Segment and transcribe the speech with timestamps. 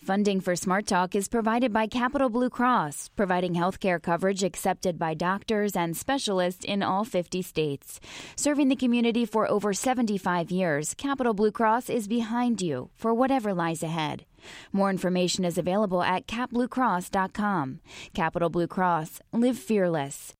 [0.00, 5.12] Funding for Smart Talk is provided by Capital Blue Cross, providing healthcare coverage accepted by
[5.12, 8.00] doctors and specialists in all 50 states.
[8.34, 13.52] Serving the community for over 75 years, Capital Blue Cross is behind you for whatever
[13.52, 14.24] lies ahead.
[14.72, 17.80] More information is available at capbluecross.com.
[18.14, 20.32] Capital Blue Cross, live fearless.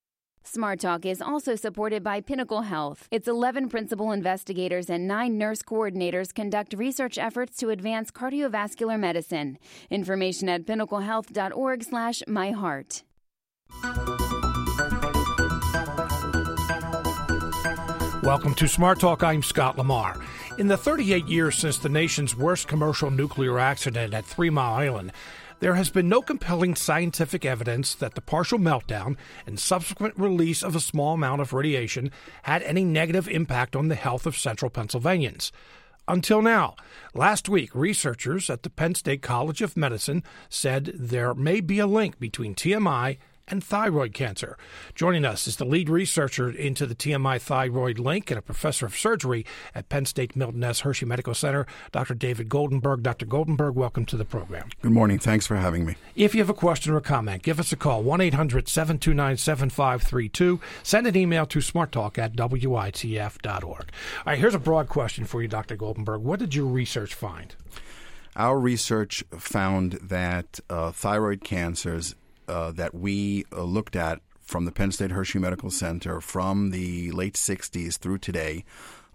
[0.42, 3.06] Smart Talk is also supported by Pinnacle Health.
[3.10, 9.58] Its 11 principal investigators and 9 nurse coordinators conduct research efforts to advance cardiovascular medicine.
[9.90, 13.02] Information at pinnaclehealth.org/myheart.
[18.22, 19.22] Welcome to Smart Talk.
[19.22, 20.18] I'm Scott Lamar.
[20.58, 25.12] In the 38 years since the nation's worst commercial nuclear accident at Three Mile Island,
[25.60, 30.74] there has been no compelling scientific evidence that the partial meltdown and subsequent release of
[30.74, 32.10] a small amount of radiation
[32.42, 35.52] had any negative impact on the health of central Pennsylvanians.
[36.08, 36.74] Until now.
[37.14, 41.86] Last week, researchers at the Penn State College of Medicine said there may be a
[41.86, 43.18] link between TMI
[43.50, 44.56] and thyroid cancer.
[44.94, 48.96] Joining us is the lead researcher into the TMI thyroid link and a professor of
[48.96, 50.80] surgery at Penn State Milton S.
[50.80, 52.14] Hershey Medical Center, Dr.
[52.14, 53.02] David Goldenberg.
[53.02, 53.26] Dr.
[53.26, 54.68] Goldenberg, welcome to the program.
[54.80, 55.18] Good morning.
[55.18, 55.96] Thanks for having me.
[56.14, 59.36] If you have a question or a comment, give us a call 1 800 729
[59.36, 60.60] 7532.
[60.82, 63.64] Send an email to smarttalk at witf.org.
[63.64, 63.82] All
[64.26, 65.76] right, here's a broad question for you, Dr.
[65.76, 66.20] Goldenberg.
[66.20, 67.54] What did your research find?
[68.36, 72.14] Our research found that uh, thyroid cancers
[72.50, 77.12] uh, that we uh, looked at from the Penn State Hershey Medical Center from the
[77.12, 78.64] late 60s through today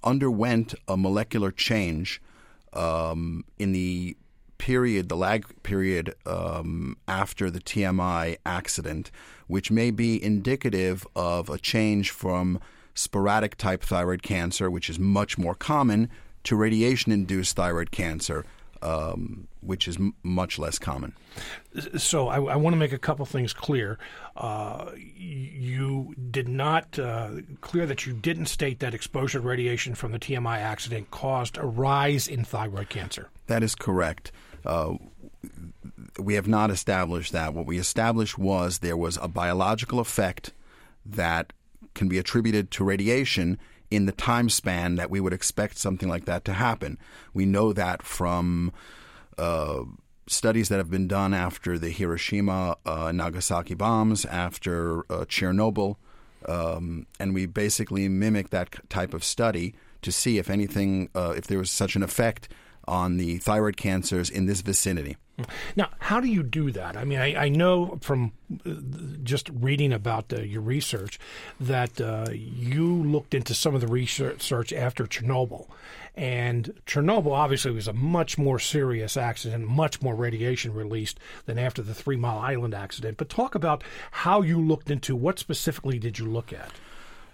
[0.04, 2.22] underwent a molecular change
[2.74, 4.16] um, in the
[4.58, 9.12] period, the lag period um, after the TMI accident,
[9.48, 12.60] which may be indicative of a change from
[12.94, 16.10] sporadic type thyroid cancer, which is much more common,
[16.46, 18.46] to radiation induced thyroid cancer,
[18.82, 21.14] um, which is m- much less common.
[21.98, 23.98] So I, I want to make a couple things clear.
[24.36, 30.12] Uh, you did not uh, clear that you didn't state that exposure to radiation from
[30.12, 33.30] the TMI accident caused a rise in thyroid cancer.
[33.48, 34.32] That is correct.
[34.66, 34.96] Uh,
[36.20, 37.54] we have not established that.
[37.54, 40.54] What we established was there was a biological effect
[41.06, 41.54] that
[41.94, 43.60] can be attributed to radiation
[43.92, 46.98] in the time span that we would expect something like that to happen.
[47.34, 48.72] We know that from
[49.38, 49.84] uh,
[50.28, 55.98] studies that have been done after the Hiroshima uh, Nagasaki bombs, after uh, Chernobyl,
[56.48, 61.48] um, and we basically mimic that type of study to see if anything, uh, if
[61.48, 62.48] there was such an effect
[62.88, 65.18] on the thyroid cancers in this vicinity.
[65.76, 66.96] Now, how do you do that?
[66.96, 68.32] I mean, I, I know from
[68.66, 68.72] uh,
[69.24, 71.20] just reading about uh, your research
[71.60, 75.68] that uh, you looked into some of the research after Chernobyl.
[76.16, 81.82] And Chernobyl obviously was a much more serious accident, much more radiation released than after
[81.82, 83.18] the Three Mile Island accident.
[83.18, 86.72] But talk about how you looked into what specifically did you look at?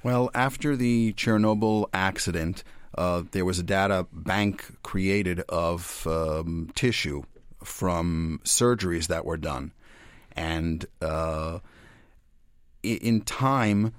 [0.01, 2.63] Well, after the Chernobyl accident,
[2.97, 7.21] uh, there was a data bank created of um, tissue
[7.63, 9.73] from surgeries that were done.
[10.33, 11.59] And uh,
[12.83, 13.93] in time,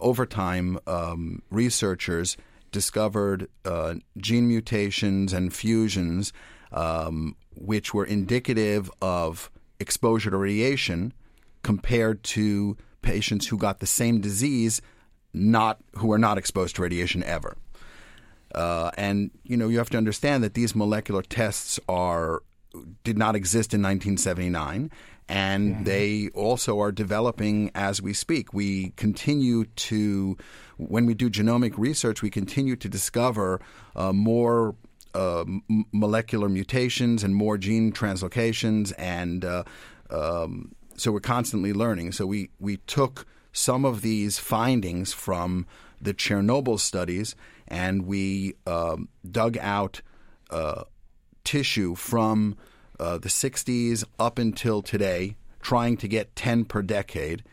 [0.00, 2.36] over time, um, researchers
[2.70, 6.32] discovered uh, gene mutations and fusions
[6.72, 9.50] um, which were indicative of
[9.80, 11.12] exposure to radiation
[11.62, 14.80] compared to patients who got the same disease
[15.34, 17.56] not who were not exposed to radiation ever.
[18.54, 22.42] Uh, and you know you have to understand that these molecular tests are
[23.04, 24.90] did not exist in 1979
[25.28, 25.84] and mm-hmm.
[25.84, 28.54] they also are developing as we speak.
[28.54, 30.36] We continue to,
[30.78, 33.60] when we do genomic research, we continue to discover
[33.94, 34.74] uh, more
[35.14, 39.64] uh, m- molecular mutations and more gene translocations, and uh,
[40.10, 42.12] um, so we're constantly learning.
[42.12, 45.66] So we we took some of these findings from
[46.00, 47.34] the Chernobyl studies,
[47.66, 50.02] and we um, dug out
[50.50, 50.84] uh,
[51.44, 52.56] tissue from
[52.98, 57.44] uh, the 60s up until today, trying to get 10 per decade.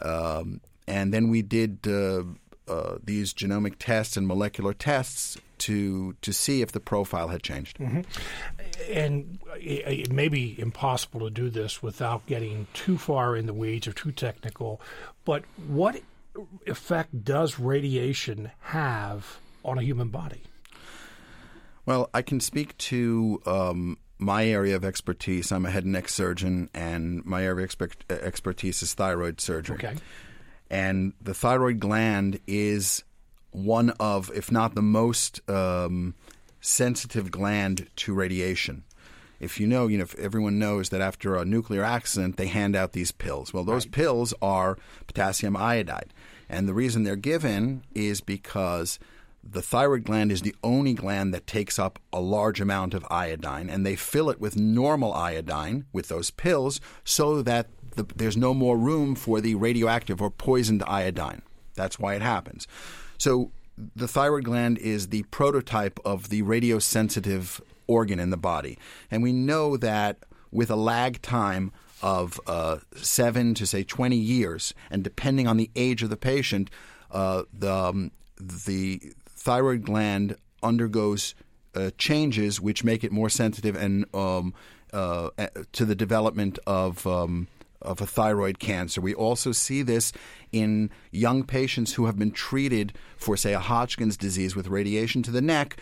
[0.00, 2.24] Um, and then we did uh,
[2.66, 7.78] uh, these genomic tests and molecular tests to to see if the profile had changed.
[7.78, 8.00] Mm-hmm.
[8.92, 13.52] And it, it, may be impossible to do this without getting too far in the
[13.52, 14.80] weeds or too technical.
[15.24, 16.00] But what
[16.66, 20.42] effect does radiation have on a human body?
[21.88, 25.50] Well, I can speak to um, my area of expertise.
[25.50, 29.76] I'm a head and neck surgeon, and my area of expert, expertise is thyroid surgery.
[29.76, 29.94] Okay.
[30.68, 33.04] And the thyroid gland is
[33.52, 36.14] one of, if not the most um,
[36.60, 38.84] sensitive gland to radiation.
[39.40, 42.76] if you know, you know, if everyone knows that after a nuclear accident, they hand
[42.76, 43.54] out these pills.
[43.54, 43.92] Well, those Right.
[43.92, 44.76] pills are
[45.06, 46.12] potassium iodide.
[46.50, 48.98] And the reason they're given is because
[49.42, 53.70] the thyroid gland is the only gland that takes up a large amount of iodine,
[53.70, 58.54] and they fill it with normal iodine with those pills so that the, there's no
[58.54, 61.42] more room for the radioactive or poisoned iodine.
[61.74, 62.66] That's why it happens.
[63.16, 63.52] So
[63.94, 68.78] the thyroid gland is the prototype of the radiosensitive organ in the body.
[69.10, 70.18] And we know that
[70.50, 75.70] with a lag time of uh, seven to say 20 years, and depending on the
[75.74, 76.70] age of the patient,
[77.10, 79.00] uh, the, um, the
[79.38, 81.34] thyroid gland undergoes
[81.74, 84.52] uh, changes which make it more sensitive and um,
[84.92, 85.30] uh,
[85.72, 87.46] to the development of um,
[87.80, 89.00] of a thyroid cancer.
[89.00, 90.12] We also see this
[90.50, 95.30] in young patients who have been treated for, say, a Hodgkin's disease with radiation to
[95.30, 95.80] the neck.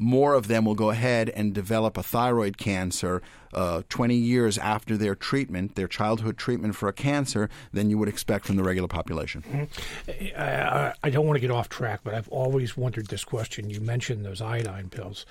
[0.00, 3.20] More of them will go ahead and develop a thyroid cancer
[3.52, 8.08] uh, 20 years after their treatment, their childhood treatment for a cancer, than you would
[8.08, 9.68] expect from the regular population.
[10.08, 13.68] I, I don't want to get off track, but I've always wondered this question.
[13.68, 15.26] You mentioned those iodine pills.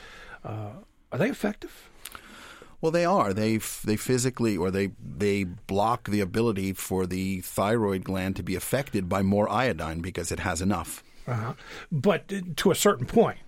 [0.45, 0.74] Uh,
[1.12, 1.89] are they effective?
[2.80, 3.33] Well, they are.
[3.33, 8.44] They f- they physically or they they block the ability for the thyroid gland to
[8.44, 11.04] be affected by more iodine because it has enough.
[11.27, 11.54] Uh-huh.
[11.92, 13.39] But uh, to a certain point.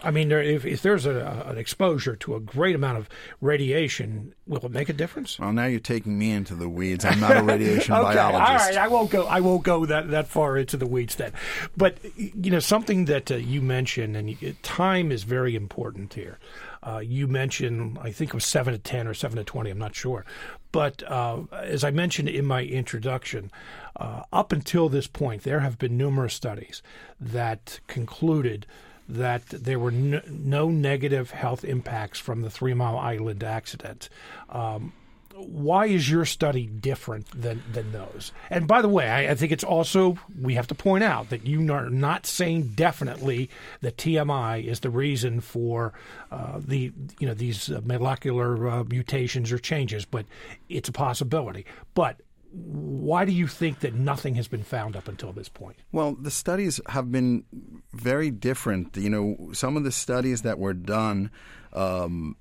[0.00, 3.08] I mean, there, if, if there's a, an exposure to a great amount of
[3.40, 5.38] radiation, will it make a difference?
[5.38, 7.04] Well, now you're taking me into the weeds.
[7.04, 8.50] I'm not a radiation okay, biologist.
[8.50, 8.76] all right.
[8.76, 9.26] I won't go.
[9.26, 11.32] I won't go that, that far into the weeds then.
[11.76, 16.38] But you know, something that uh, you mentioned, and you, time is very important here.
[16.84, 19.70] Uh, you mentioned, I think it was seven to ten or seven to twenty.
[19.70, 20.24] I'm not sure,
[20.72, 23.52] but uh, as I mentioned in my introduction,
[23.96, 26.82] uh, up until this point, there have been numerous studies
[27.20, 28.66] that concluded
[29.12, 34.08] that there were no, no negative health impacts from the Three Mile Island accident.
[34.48, 34.92] Um,
[35.34, 38.32] why is your study different than, than those?
[38.50, 41.46] And by the way, I, I, think it's also, we have to point out that
[41.46, 43.50] you are not saying definitely
[43.80, 45.92] that TMI is the reason for
[46.30, 50.26] uh, the, you know, these molecular uh, mutations or changes, but
[50.68, 51.66] it's a possibility.
[51.94, 52.20] But
[52.52, 55.76] why do you think that nothing has been found up until this point?
[55.90, 57.44] Well, the studies have been
[57.92, 58.96] very different.
[58.96, 61.30] You know, some of the studies that were done
[61.72, 62.36] um,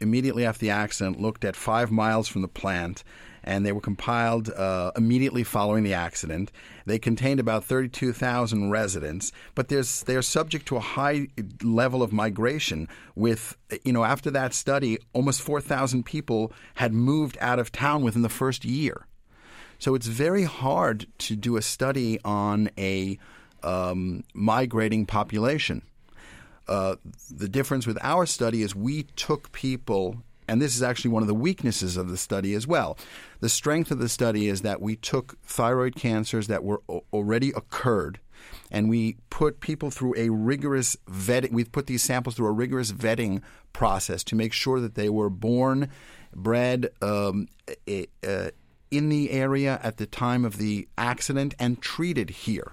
[0.00, 3.04] immediately after the accident looked at five miles from the plant.
[3.44, 6.52] And they were compiled uh, immediately following the accident.
[6.86, 11.26] They contained about 32,000 residents, but they're subject to a high
[11.60, 12.86] level of migration.
[13.16, 18.22] With, you know, after that study, almost 4,000 people had moved out of town within
[18.22, 19.06] the first year.
[19.82, 23.18] So it's very hard to do a study on a
[23.64, 25.82] um, migrating population.
[26.68, 26.94] Uh,
[27.28, 31.26] the difference with our study is we took people, and this is actually one of
[31.26, 32.96] the weaknesses of the study as well.
[33.40, 36.80] The strength of the study is that we took thyroid cancers that were
[37.12, 38.20] already occurred,
[38.70, 41.50] and we put people through a rigorous vetting.
[41.50, 43.42] We put these samples through a rigorous vetting
[43.72, 45.90] process to make sure that they were born,
[46.32, 46.88] bred.
[47.02, 47.48] Um,
[47.88, 48.50] uh,
[48.92, 52.72] in the area at the time of the accident and treated here.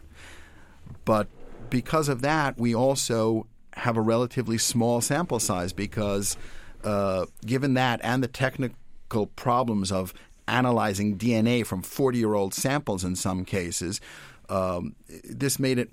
[1.06, 1.28] But
[1.70, 6.38] because of that, we also have a relatively small sample size because,
[6.84, 10.14] uh, given that and the technical problems of
[10.48, 14.02] analyzing DNA from 40 year old samples in some cases,
[14.50, 15.92] um, this made it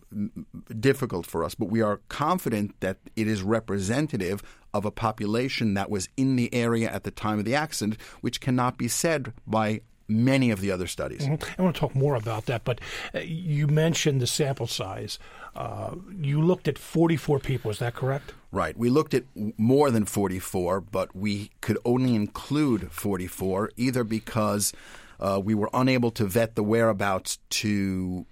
[0.81, 1.55] difficult for us.
[1.55, 4.43] But we are confident that it is representative
[4.75, 8.41] of a population that was in the area at the time of the accident, which
[8.41, 11.23] cannot be said by many of the other studies.
[11.23, 11.61] Mm-hmm.
[11.61, 12.81] I want to talk more about that, but
[13.15, 15.19] uh, you mentioned the sample size.
[15.55, 18.35] Uh, you looked at 44 people, is that correct?
[18.53, 18.77] Right.
[18.77, 19.25] We looked at
[19.57, 24.73] more than 44, but we could only include 44 either because
[25.19, 28.27] uh, we were unable to vet the whereabouts too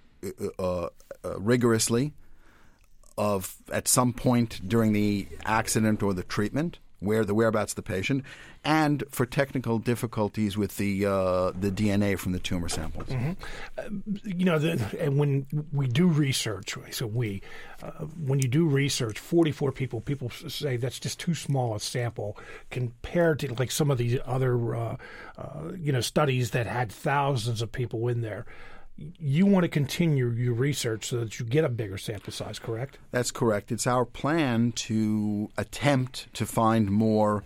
[0.59, 0.89] uh,
[1.37, 2.13] rigorously
[3.17, 7.81] of at some point during the accident or the treatment where the whereabouts of the
[7.81, 8.23] patient,
[8.63, 13.07] and for technical difficulties with the uh, the DNA from the tumor samples.
[13.07, 13.31] Mm-hmm.
[13.77, 17.41] Uh, you know, the, and when we do research, so we,
[17.83, 17.91] uh,
[18.25, 22.37] when you do research, forty four people, people say that's just too small a sample
[22.69, 24.97] compared to like some of these other, uh,
[25.37, 28.45] uh you know, studies that had thousands of people in there
[28.97, 32.97] you want to continue your research so that you get a bigger sample size, correct?
[33.11, 33.71] That's correct.
[33.71, 37.43] It's our plan to attempt to find more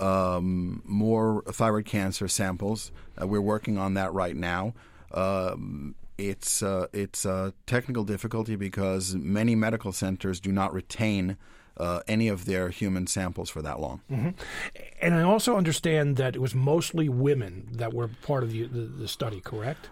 [0.00, 2.90] um, more thyroid cancer samples.
[3.20, 4.74] Uh, we're working on that right now.
[5.12, 11.36] Um, it's uh, it's a technical difficulty because many medical centers do not retain
[11.76, 14.00] uh, any of their human samples for that long.
[14.10, 14.30] Mm-hmm.
[15.00, 18.80] And I also understand that it was mostly women that were part of the, the,
[18.80, 19.88] the study, correct?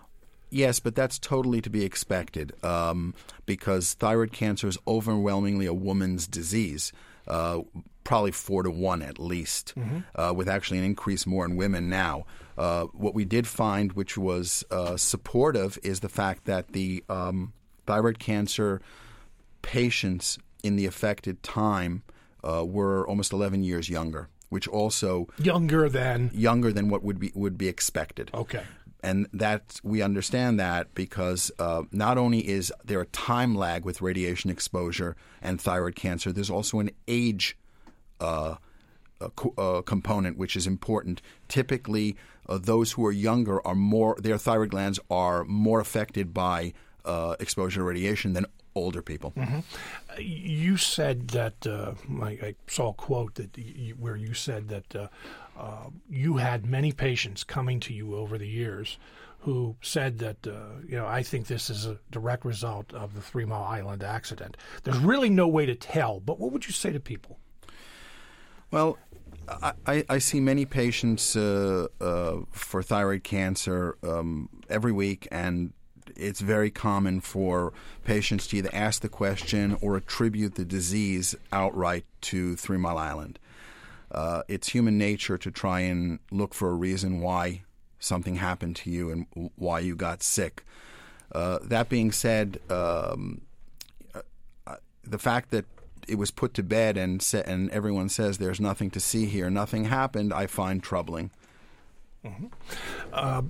[0.53, 3.15] Yes, but that's totally to be expected um,
[3.47, 6.93] because thyroid cancer is overwhelmingly a woman's disease.
[7.27, 7.61] Uh,
[8.05, 10.01] probably four to one at least, mm-hmm.
[10.15, 12.27] uh, with actually an increase more in women now.
[12.59, 17.53] Uh, what we did find, which was uh, supportive, is the fact that the um,
[17.87, 18.83] thyroid cancer
[19.63, 22.03] patients in the affected time
[22.45, 27.33] uh, were almost 11 years younger, which also younger than younger than what would be
[27.35, 28.31] would be expected.
[28.35, 28.65] Okay.
[29.03, 34.01] And that we understand that because uh, not only is there a time lag with
[34.01, 37.57] radiation exposure and thyroid cancer, there's also an age
[38.21, 38.57] uh,
[39.37, 41.21] co- uh, component which is important.
[41.49, 42.17] Typically,
[42.49, 46.73] uh, those who are younger are more their thyroid glands are more affected by
[47.05, 49.33] uh, exposure to radiation than older people.
[49.37, 49.61] Mm-hmm.
[50.19, 54.97] You said that uh, I, I, saw a quote that you, where you said that
[54.97, 55.09] uh,
[55.59, 58.99] uh, you had many patients coming to you over the years
[59.41, 63.21] who said that uh, you know I think this is a direct result of the
[63.21, 64.57] Three Mile Island accident.
[64.85, 67.39] There's really no way to tell, but what would you say to people?
[68.71, 68.99] Well,
[69.87, 75.73] I, I, see many patients uh, uh, for thyroid cancer um, every week, and
[76.17, 77.73] it's very common for
[78.05, 83.39] patients to either ask the question or attribute the disease outright to Three Mile Island.
[84.13, 87.63] Uh, it's human nature to try and look for a reason why
[87.99, 90.65] something happened to you and why you got sick.
[91.33, 93.41] Uh, that being said, um,
[94.15, 94.21] uh,
[94.67, 95.65] uh the fact that
[96.07, 99.49] it was put to bed and sa- and everyone says there's nothing to see here,
[99.49, 101.31] nothing happened, I find troubling.
[102.25, 102.47] Mm-hmm.
[103.13, 103.43] Uh,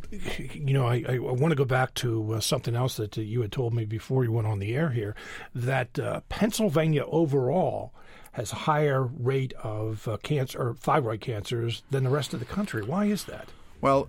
[0.55, 3.43] you know, I, I, want to go back to uh, something else that uh, you
[3.43, 5.15] had told me before you went on the air here
[5.55, 7.93] that uh, Pennsylvania overall
[8.33, 12.47] has a higher rate of uh, cancer or thyroid cancers than the rest of the
[12.47, 12.83] country.
[12.83, 13.49] Why is that?
[13.81, 14.09] Well,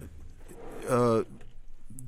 [0.87, 1.23] uh,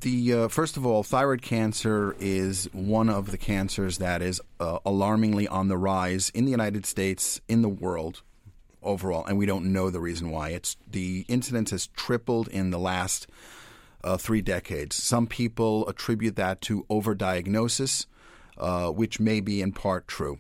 [0.01, 5.67] the first of all, thyroid cancer is one of the cancers that is alarmingly on
[5.67, 8.21] the rise in the United States, in the world
[8.85, 10.49] overall, and we don't know the reason why.
[10.49, 13.27] It's the incidence has tripled in the last
[14.03, 14.95] uh, three decades.
[14.95, 18.05] Some people attribute that to overdiagnosis,
[18.57, 20.39] uh, which may be in part true.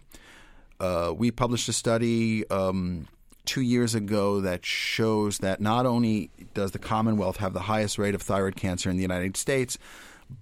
[0.85, 3.07] Uh, we published a study um,
[3.45, 8.13] two years ago that shows that not only does the Commonwealth have the highest rate
[8.13, 9.79] of thyroid cancer in the United States,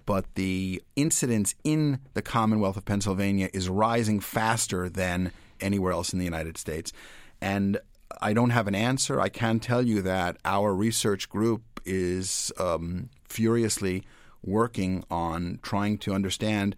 [0.04, 5.32] but the incidence in the Commonwealth of Pennsylvania is rising faster than
[5.62, 6.92] anywhere else in the United States.
[7.40, 7.78] And
[8.20, 9.18] I don't have an answer.
[9.20, 14.02] I can tell you that our research group is um, furiously
[14.42, 16.76] working on trying to understand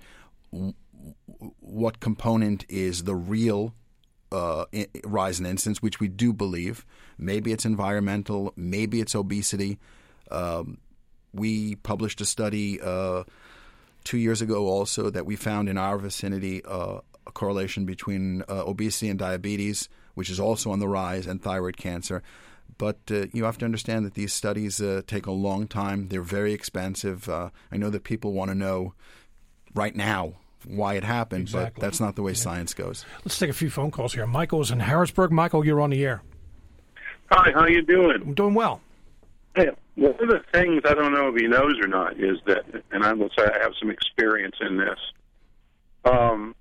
[1.60, 3.74] what component is the real
[4.32, 4.64] uh,
[5.04, 6.84] rise in incidence, which we do believe.
[7.18, 9.78] Maybe it's environmental, maybe it's obesity.
[10.30, 10.78] Um,
[11.32, 13.24] we published a study uh,
[14.04, 18.64] two years ago also that we found in our vicinity uh, a correlation between uh,
[18.66, 22.22] obesity and diabetes which is also on the rise, and thyroid cancer.
[22.78, 26.08] But uh, you have to understand that these studies uh, take a long time.
[26.08, 27.28] They're very expensive.
[27.28, 28.94] I know that people want to know
[29.74, 31.72] right now why it happened, exactly.
[31.74, 32.38] but that's not the way yeah.
[32.38, 33.04] science goes.
[33.24, 34.26] Let's take a few phone calls here.
[34.26, 35.32] Michael's in Harrisburg.
[35.32, 36.22] Michael, you're on the air.
[37.30, 38.22] Hi, how you doing?
[38.22, 38.80] I'm doing well.
[39.54, 42.64] Hey, one of the things I don't know if he knows or not is that,
[42.90, 44.98] and I will say I have some experience in this.
[46.04, 46.54] Um,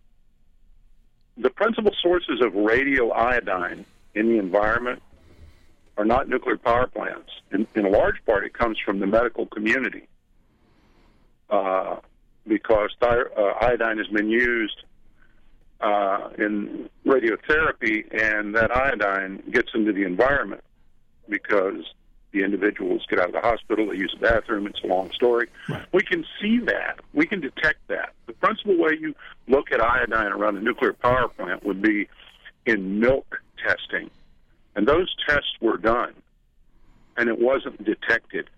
[1.37, 3.85] the principal sources of radioiodine
[4.15, 5.01] in the environment
[5.97, 7.29] are not nuclear power plants.
[7.51, 10.07] In, in a large part, it comes from the medical community
[11.49, 11.97] uh,
[12.47, 13.15] because uh,
[13.61, 14.83] iodine has been used
[15.81, 20.63] uh, in radiotherapy, and that iodine gets into the environment
[21.27, 21.83] because
[22.31, 24.67] the individuals get out of the hospital, they use the bathroom.
[24.67, 25.47] It's a long story.
[25.69, 25.85] Right.
[25.93, 26.99] We can see that.
[27.13, 28.13] We can detect that.
[28.27, 29.15] The principal way you
[29.47, 32.09] look at iodine around a nuclear power plant would be
[32.65, 34.11] in milk testing.
[34.75, 36.13] And those tests were done,
[37.15, 38.49] and it wasn't detected.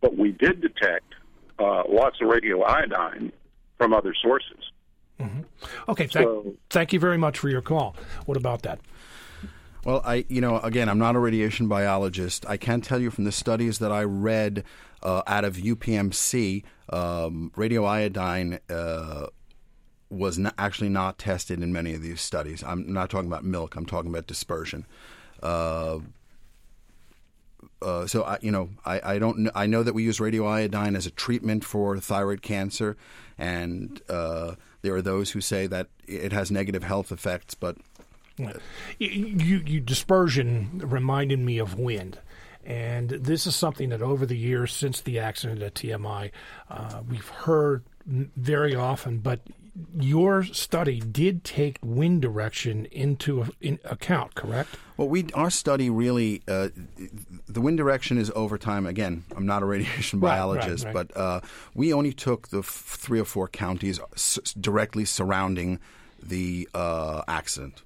[0.00, 1.14] But we did detect
[1.58, 3.32] uh, lots of radioiodine
[3.76, 4.72] from other sources.
[5.20, 5.40] Mm-hmm.
[5.88, 7.96] Okay, thank, so, thank you very much for your call.
[8.26, 8.80] What about that?
[9.84, 12.44] Well, I, you know, again, I'm not a radiation biologist.
[12.48, 14.64] I can tell you from the studies that I read
[15.02, 19.26] uh, out of UPMC, um, radioiodine uh,
[20.10, 22.62] was not, actually not tested in many of these studies.
[22.64, 23.76] I'm not talking about milk.
[23.76, 24.86] I'm talking about dispersion.
[25.42, 26.00] Uh,
[27.80, 29.50] uh, so I, you know, I, I don't.
[29.54, 32.96] I know that we use radioiodine as a treatment for thyroid cancer,
[33.36, 37.54] and uh, there are those who say that it has negative health effects.
[37.54, 37.76] But
[38.98, 42.18] You, you dispersion reminded me of wind.
[42.64, 46.30] And this is something that over the years since the accident at TMI,
[46.70, 49.40] uh, we've heard very often, but
[49.98, 54.70] your study did take wind direction into in account, correct?
[54.96, 56.68] Well, we our study really uh,
[57.46, 58.86] the wind direction is over time.
[58.86, 61.40] Again, I'm not a radiation biologist, right, right, but uh,
[61.74, 65.78] we only took the f- three or four counties s- directly surrounding
[66.22, 67.82] the uh, accident.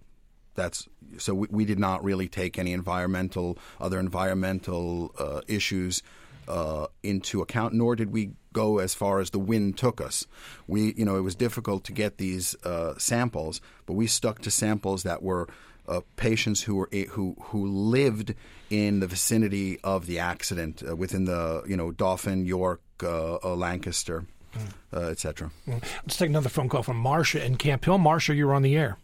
[0.55, 6.03] That's so we, we, did not really take any environmental other environmental uh, issues
[6.49, 10.27] uh, into account, nor did we go as far as the wind took us.
[10.67, 14.51] We, you know, it was difficult to get these uh, samples, but we stuck to
[14.51, 15.49] samples that were
[15.89, 18.35] uh, patients who were who who lived
[18.71, 23.55] in the vicinity of the accident, uh, within the you know Dauphin, York, uh, uh,
[23.55, 25.11] Lancaster, mm.
[25.11, 25.51] etc.
[25.67, 25.83] Mm.
[26.05, 27.99] Let's take another phone call from Marcia in Camp Hill.
[27.99, 28.97] Marcia, you're on the air.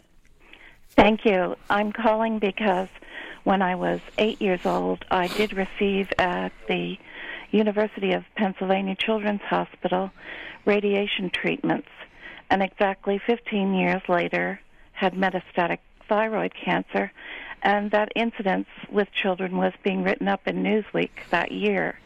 [0.91, 1.57] Thank you.
[1.71, 2.89] I'm calling because
[3.45, 6.99] when I was eight years old, I did receive at the
[7.51, 10.11] University of Pennsylvania Children's Hospital
[10.65, 11.89] radiation treatments,
[12.51, 14.61] and exactly 15 years later
[14.93, 15.79] had metastatic
[16.09, 17.11] thyroid cancer,
[17.63, 21.99] and that incidence with children was being written up in Newsweek that year.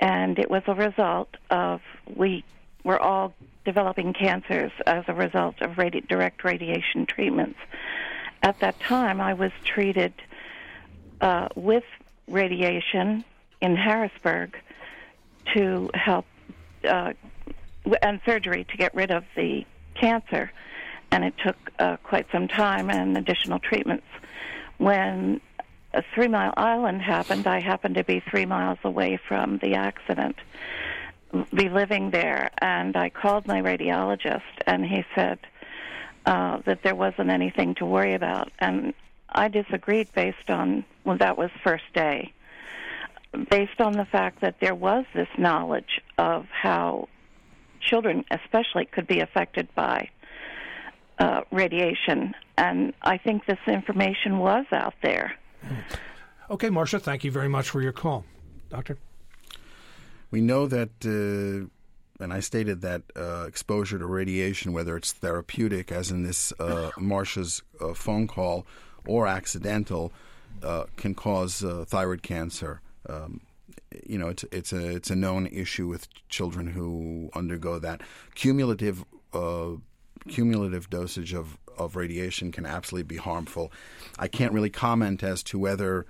[0.00, 1.80] And it was a result of
[2.14, 2.44] we
[2.84, 3.34] were all
[3.64, 7.58] developing cancers as a result of radi- direct radiation treatments.
[8.42, 10.12] At that time, I was treated
[11.20, 11.84] uh, with
[12.28, 13.24] radiation
[13.60, 14.56] in Harrisburg
[15.54, 16.26] to help
[16.88, 17.12] uh,
[18.02, 20.50] and surgery to get rid of the cancer,
[21.10, 24.06] and it took uh, quite some time and additional treatments.
[24.78, 25.40] When
[25.94, 30.36] a Three Mile Island happened, I happened to be three miles away from the accident,
[31.54, 35.38] be living there, and I called my radiologist, and he said
[36.26, 38.94] uh, that there wasn't anything to worry about, and
[39.28, 42.32] I disagreed based on well, that was first day
[43.50, 47.08] based on the fact that there was this knowledge of how
[47.80, 50.08] children, especially, could be affected by
[51.18, 52.34] uh, radiation.
[52.58, 55.34] And I think this information was out there.
[56.50, 58.24] Okay, Marcia, thank you very much for your call.
[58.70, 58.98] Doctor?
[60.30, 61.68] We know that, uh,
[62.22, 66.90] and I stated that uh, exposure to radiation, whether it's therapeutic, as in this uh,
[66.98, 68.66] Marcia's uh, phone call,
[69.06, 70.12] or accidental,
[70.62, 73.40] uh, can cause thyroid cancer um,
[74.06, 78.00] you know, it's it's a it's a known issue with children who undergo that
[78.34, 79.72] cumulative uh,
[80.28, 83.72] cumulative dosage of of radiation can absolutely be harmful.
[84.18, 86.06] I can't really comment as to whether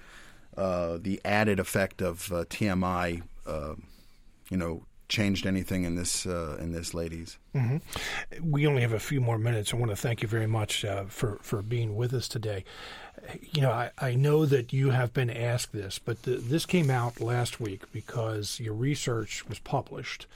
[0.56, 3.74] uh, the added effect of uh, TMI, uh,
[4.48, 7.38] you know, changed anything in this uh, in this ladies.
[7.54, 8.50] Mm-hmm.
[8.50, 9.72] We only have a few more minutes.
[9.72, 12.64] I want to thank you very much uh, for for being with us today
[13.52, 16.90] you know, I, I know that you have been asked this, but the, this came
[16.90, 20.26] out last week because your research was published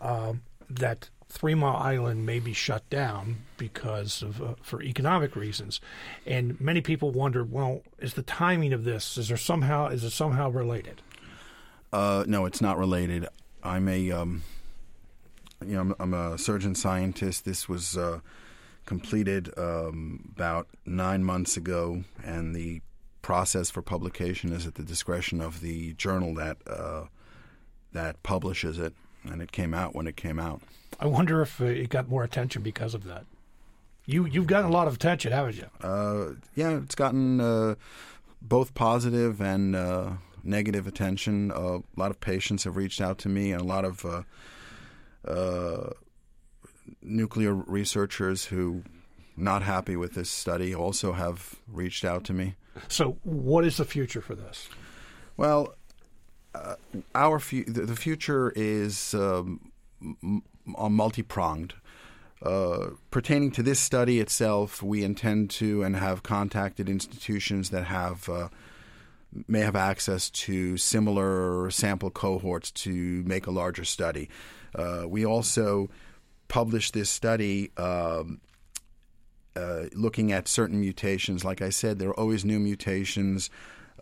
[0.00, 5.80] um, that Three Mile Island may be shut down because of uh, for economic reasons,
[6.26, 10.10] and many people wonder, well, is the timing of this is there somehow is it
[10.10, 11.02] somehow related?
[11.92, 13.28] Uh, no, it's not related.
[13.62, 14.42] I'm a um,
[15.64, 17.44] you know I'm, I'm, a surgeon scientist.
[17.44, 18.20] This was uh,
[18.90, 22.82] completed um, about nine months ago, and the
[23.22, 27.04] process for publication is at the discretion of the journal that uh,
[27.92, 30.60] that publishes it, and it came out when it came out.
[30.98, 33.26] I wonder if uh, it got more attention because of that.
[34.06, 35.68] You you've gotten a lot of attention, haven't you?
[35.80, 37.76] Uh, yeah, it's gotten uh,
[38.42, 41.52] both positive and uh, negative attention.
[41.52, 44.04] Uh, a lot of patients have reached out to me, and a lot of
[47.02, 48.82] nuclear researchers who
[49.36, 52.54] not happy with this study also have reached out to me.
[52.88, 54.68] So, what is the future for this?
[55.36, 55.74] Well,
[56.54, 56.76] uh,
[57.14, 59.72] our fu- the, future is um,
[60.22, 61.74] m- multi pronged.
[62.42, 68.28] Uh, pertaining to this study itself, we intend to and have contacted institutions that have
[68.28, 68.48] uh,
[69.46, 74.28] may have access to similar sample cohorts to make a larger study.
[74.74, 75.88] Uh, we also
[76.50, 78.40] published this study um,
[79.56, 81.44] uh, looking at certain mutations.
[81.44, 83.48] Like I said, there are always new mutations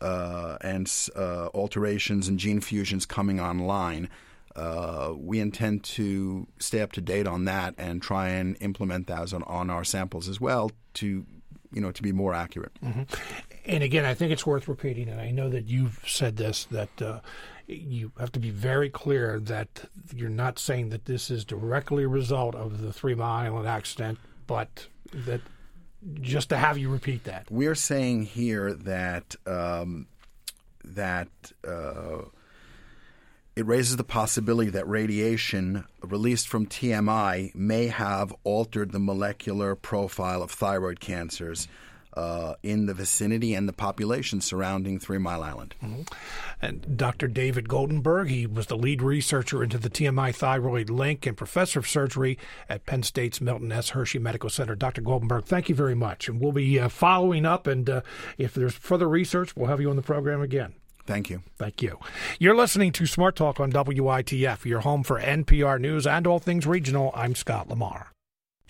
[0.00, 4.08] uh, and uh, alterations and gene fusions coming online.
[4.56, 9.32] Uh, we intend to stay up to date on that and try and implement those
[9.32, 11.24] on, on our samples as well to
[11.70, 12.72] you know to be more accurate.
[12.82, 13.02] Mm-hmm.
[13.66, 17.02] And again, I think it's worth repeating, and I know that you've said this that
[17.02, 17.20] uh,
[17.68, 22.08] you have to be very clear that you're not saying that this is directly a
[22.08, 25.42] result of the Three Mile Island accident, but that
[26.20, 27.46] just to have you repeat that.
[27.50, 30.06] We're saying here that um,
[30.84, 31.28] that
[31.66, 32.22] uh,
[33.54, 40.42] it raises the possibility that radiation released from TMI may have altered the molecular profile
[40.42, 41.68] of thyroid cancers
[42.18, 45.76] uh, in the vicinity and the population surrounding Three Mile Island.
[45.82, 46.02] Mm-hmm.
[46.60, 47.28] And Dr.
[47.28, 51.86] David Goldenberg, he was the lead researcher into the TMI thyroid link and professor of
[51.86, 52.36] surgery
[52.68, 53.90] at Penn State's Milton S.
[53.90, 54.74] Hershey Medical Center.
[54.74, 55.00] Dr.
[55.00, 56.28] Goldenberg, thank you very much.
[56.28, 58.00] And we'll be uh, following up, and uh,
[58.36, 60.74] if there's further research, we'll have you on the program again.
[61.06, 61.42] Thank you.
[61.56, 61.98] Thank you.
[62.40, 66.66] You're listening to Smart Talk on WITF, your home for NPR News and all things
[66.66, 67.12] regional.
[67.14, 68.12] I'm Scott Lamar.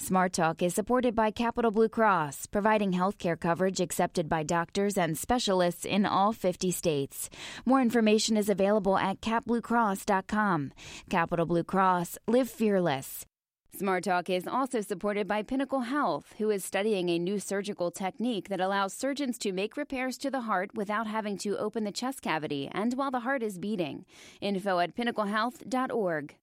[0.01, 5.19] Smart Talk is supported by Capital Blue Cross, providing healthcare coverage accepted by doctors and
[5.19, 7.29] specialists in all 50 states.
[7.67, 10.73] More information is available at capbluecross.com.
[11.11, 13.27] Capital Blue Cross, live fearless.
[13.77, 18.49] Smart Talk is also supported by Pinnacle Health, who is studying a new surgical technique
[18.49, 22.23] that allows surgeons to make repairs to the heart without having to open the chest
[22.23, 24.05] cavity and while the heart is beating.
[24.41, 26.37] Info at pinnaclehealth.org.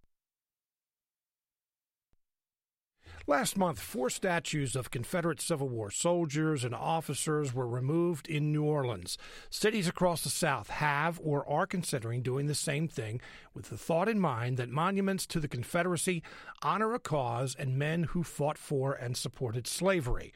[3.27, 8.63] Last month, four statues of Confederate Civil War soldiers and officers were removed in New
[8.63, 9.17] Orleans.
[9.49, 13.19] Cities across the South have or are considering doing the same thing
[13.55, 16.21] with the thought in mind that monuments to the Confederacy
[16.61, 20.31] honor a cause and men who fought for and supported slavery.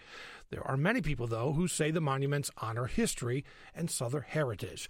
[0.50, 4.90] There are many people, though, who say the monuments honor history and Southern heritage.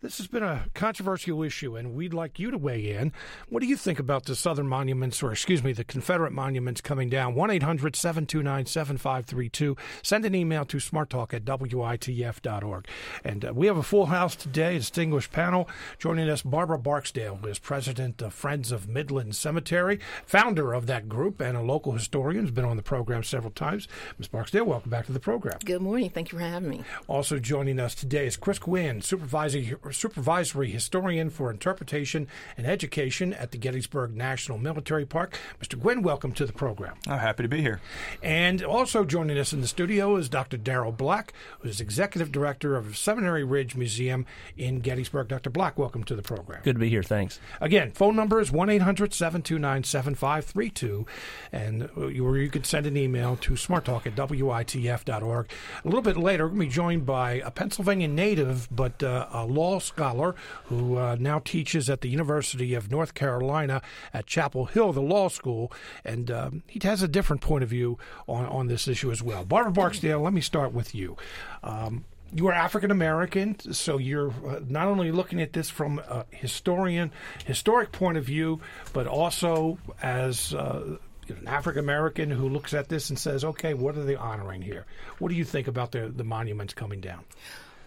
[0.00, 3.12] This has been a controversial issue, and we'd like you to weigh in.
[3.48, 7.08] What do you think about the Southern monuments, or excuse me, the Confederate monuments coming
[7.08, 7.34] down?
[7.34, 9.76] 1 800 729 7532.
[10.04, 12.86] Send an email to smarttalk at witf.org.
[13.24, 15.68] And uh, we have a full house today, distinguished panel.
[15.98, 21.08] Joining us, Barbara Barksdale, who is president of Friends of Midland Cemetery, founder of that
[21.08, 23.88] group, and a local historian, has been on the program several times.
[24.16, 24.28] Ms.
[24.28, 25.58] Barksdale, welcome back to the program.
[25.64, 26.10] Good morning.
[26.10, 26.84] Thank you for having me.
[27.08, 33.50] Also joining us today is Chris Gwinn, supervising supervisory historian for interpretation and education at
[33.50, 35.38] the Gettysburg National Military Park.
[35.62, 35.80] Mr.
[35.80, 36.96] Gwinn, welcome to the program.
[37.06, 37.80] I'm happy to be here.
[38.22, 40.58] And also joining us in the studio is Dr.
[40.58, 45.28] Daryl Black, who is executive director of Seminary Ridge Museum in Gettysburg.
[45.28, 45.50] Dr.
[45.50, 46.60] Black, welcome to the program.
[46.62, 47.02] Good to be here.
[47.02, 47.40] Thanks.
[47.60, 51.06] Again, phone number is 1 800 729 7532,
[51.52, 55.50] and you, you can send an email to smarttalk at witf.org.
[55.84, 59.26] A little bit later, we're going to be joined by a Pennsylvania native, but uh,
[59.32, 60.34] a law scholar
[60.66, 65.28] who uh, now teaches at the University of North Carolina at Chapel Hill, the law
[65.28, 65.72] school,
[66.04, 69.44] and um, he has a different point of view on, on this issue as well.
[69.44, 71.16] Barbara Barksdale, let me start with you.
[71.62, 76.26] Um, you are African American, so you're uh, not only looking at this from a
[76.30, 77.10] historian,
[77.46, 78.60] historic point of view,
[78.92, 83.96] but also as uh, an African American who looks at this and says, "Okay, what
[83.96, 84.84] are they honoring here?
[85.18, 87.24] What do you think about the the monuments coming down?"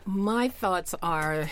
[0.05, 1.49] My thoughts are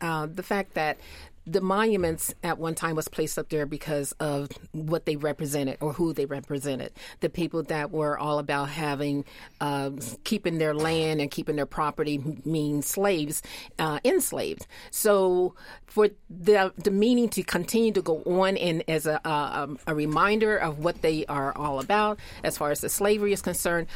[0.00, 0.98] uh, the fact that
[1.46, 5.92] the monuments at one time was placed up there because of what they represented or
[5.92, 6.92] who they represented.
[7.20, 9.24] The people that were all about having,
[9.60, 9.92] uh,
[10.24, 13.42] keeping their land and keeping their property, mean slaves,
[13.78, 14.66] uh, enslaved.
[14.90, 15.54] So
[15.86, 20.56] for the the meaning to continue to go on and as a, a, a reminder
[20.56, 23.86] of what they are all about, as far as the slavery is concerned,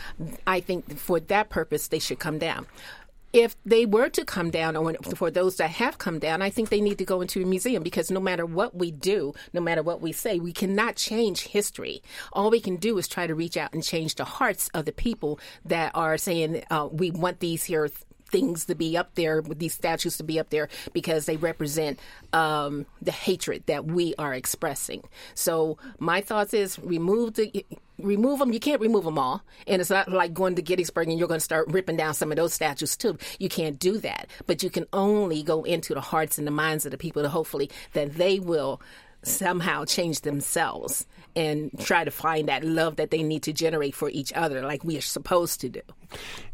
[0.47, 2.67] I think for that purpose they should come down
[3.33, 6.69] if they were to come down, or for those that have come down, I think
[6.69, 9.83] they need to go into a museum because no matter what we do, no matter
[9.83, 12.03] what we say, we cannot change history.
[12.33, 14.93] All we can do is try to reach out and change the hearts of the
[14.93, 17.89] people that are saying, uh, we want these here
[18.31, 21.99] things to be up there, with these statues to be up there, because they represent
[22.33, 25.03] um, the hatred that we are expressing.
[25.35, 27.65] So my thoughts is remove the
[27.99, 28.53] remove them.
[28.53, 31.41] You can't remove them all, and it's not like going to Gettysburg and you're going
[31.41, 33.19] to start ripping down some of those statues too.
[33.39, 36.85] You can't do that, but you can only go into the hearts and the minds
[36.85, 38.81] of the people to hopefully that they will
[39.23, 44.09] somehow change themselves and try to find that love that they need to generate for
[44.11, 45.81] each other like we are supposed to do.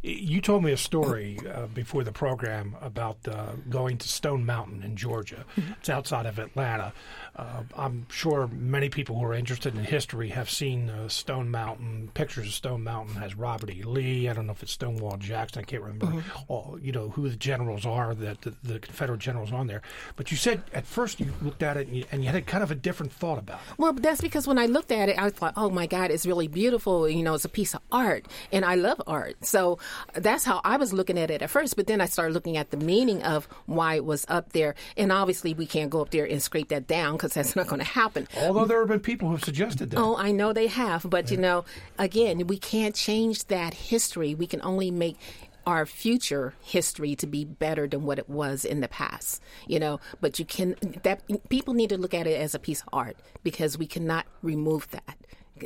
[0.03, 4.83] You told me a story uh, before the program about uh, going to Stone Mountain
[4.83, 5.45] in Georgia.
[5.57, 5.73] Mm-hmm.
[5.81, 6.93] It's outside of Atlanta.
[7.37, 12.11] Uh, I'm sure many people who are interested in history have seen uh, Stone Mountain.
[12.15, 13.83] Pictures of Stone Mountain has Robert E.
[13.83, 14.29] Lee.
[14.29, 15.61] I don't know if it's Stonewall Jackson.
[15.61, 16.07] I can't remember.
[16.07, 16.43] Mm-hmm.
[16.49, 19.83] All, you know who the generals are that the, the, Confederate generals on there.
[20.17, 22.63] But you said at first you looked at it and you, and you had kind
[22.63, 23.79] of a different thought about it.
[23.79, 26.49] Well, that's because when I looked at it, I thought, oh my God, it's really
[26.49, 27.07] beautiful.
[27.07, 29.45] You know, it's a piece of art, and I love art.
[29.45, 29.79] So
[30.15, 31.77] that's how I was looking at it at first.
[31.77, 34.75] But then I started looking at the meaning of why it was up there.
[34.97, 37.81] And obviously, we can't go up there and scrape that down because that's not going
[37.81, 38.29] to happen.
[38.39, 39.99] Although there have been people who've suggested that.
[39.99, 41.09] Oh, I know they have.
[41.09, 41.65] But, you know,
[41.99, 44.35] again, we can't change that history.
[44.35, 45.17] We can only make
[45.67, 49.99] our future history to be better than what it was in the past you know
[50.21, 53.17] but you can that people need to look at it as a piece of art
[53.43, 55.17] because we cannot remove that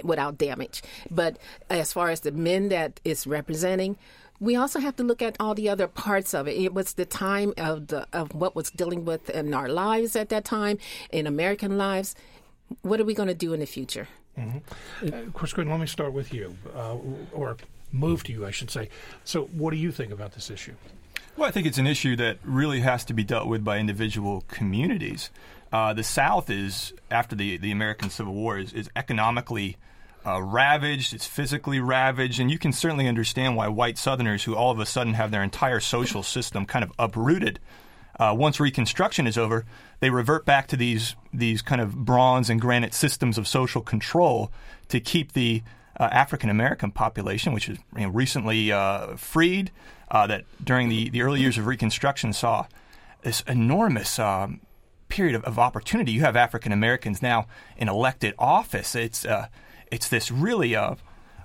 [0.02, 1.36] without damage but
[1.68, 3.94] as far as the men that it's representing
[4.40, 6.56] we also have to look at all the other parts of it.
[6.56, 10.30] It was the time of the of what was dealing with in our lives at
[10.30, 10.78] that time,
[11.12, 12.14] in American lives.
[12.82, 14.08] What are we going to do in the future?
[14.38, 15.14] Mm-hmm.
[15.14, 16.96] Uh, Chris Gwinn, let me start with you, uh,
[17.32, 17.56] or
[17.92, 18.88] move to you, I should say.
[19.24, 20.74] So, what do you think about this issue?
[21.36, 24.44] Well, I think it's an issue that really has to be dealt with by individual
[24.48, 25.30] communities.
[25.72, 29.76] Uh, the South is, after the, the American Civil War, is, is economically
[30.26, 34.70] uh, ravaged, it's physically ravaged, and you can certainly understand why white Southerners, who all
[34.70, 37.58] of a sudden have their entire social system kind of uprooted,
[38.20, 39.64] uh, once Reconstruction is over,
[40.00, 44.52] they revert back to these these kind of bronze and granite systems of social control
[44.88, 45.62] to keep the
[45.98, 49.70] uh, African American population, which is you know, recently uh, freed,
[50.10, 52.66] uh, that during the, the early years of Reconstruction saw
[53.22, 54.60] this enormous um,
[55.08, 56.12] period of, of, opportunity.
[56.12, 58.94] You have African Americans now in elected office.
[58.94, 59.48] It's uh,
[59.90, 60.94] it's this really uh,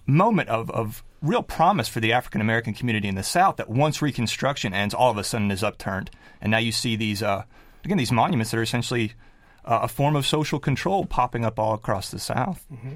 [0.06, 4.02] moment of, of real promise for the African American community in the South that once
[4.02, 7.44] Reconstruction ends, all of a sudden is upturned, and now you see these uh,
[7.84, 9.14] again these monuments that are essentially
[9.66, 12.66] a form of social control popping up all across the South.
[12.72, 12.94] Mm-hmm.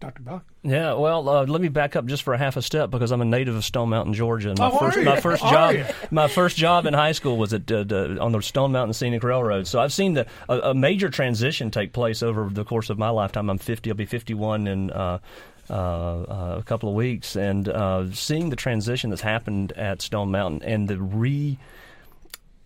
[0.00, 0.22] Dr.
[0.22, 0.42] Black?
[0.62, 3.20] Yeah, well, uh, let me back up just for a half a step because I'm
[3.20, 4.50] a native of Stone Mountain, Georgia.
[4.50, 5.76] And my oh, first, my first job,
[6.10, 7.84] my first job in high school was at uh,
[8.20, 9.66] on the Stone Mountain Scenic Railroad.
[9.66, 13.10] So I've seen the, a, a, major transition take place over the course of my
[13.10, 13.50] lifetime.
[13.50, 13.90] I'm 50.
[13.90, 14.90] I'll be 51 in.
[14.90, 15.18] Uh,
[15.70, 20.30] uh, uh, a couple of weeks, and uh, seeing the transition that's happened at Stone
[20.30, 21.58] Mountain and the re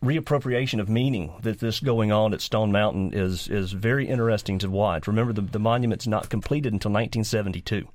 [0.02, 4.70] reappropriation of meaning that this going on at Stone Mountain is is very interesting to
[4.70, 5.06] watch.
[5.06, 7.86] Remember, the, the monument's not completed until 1972.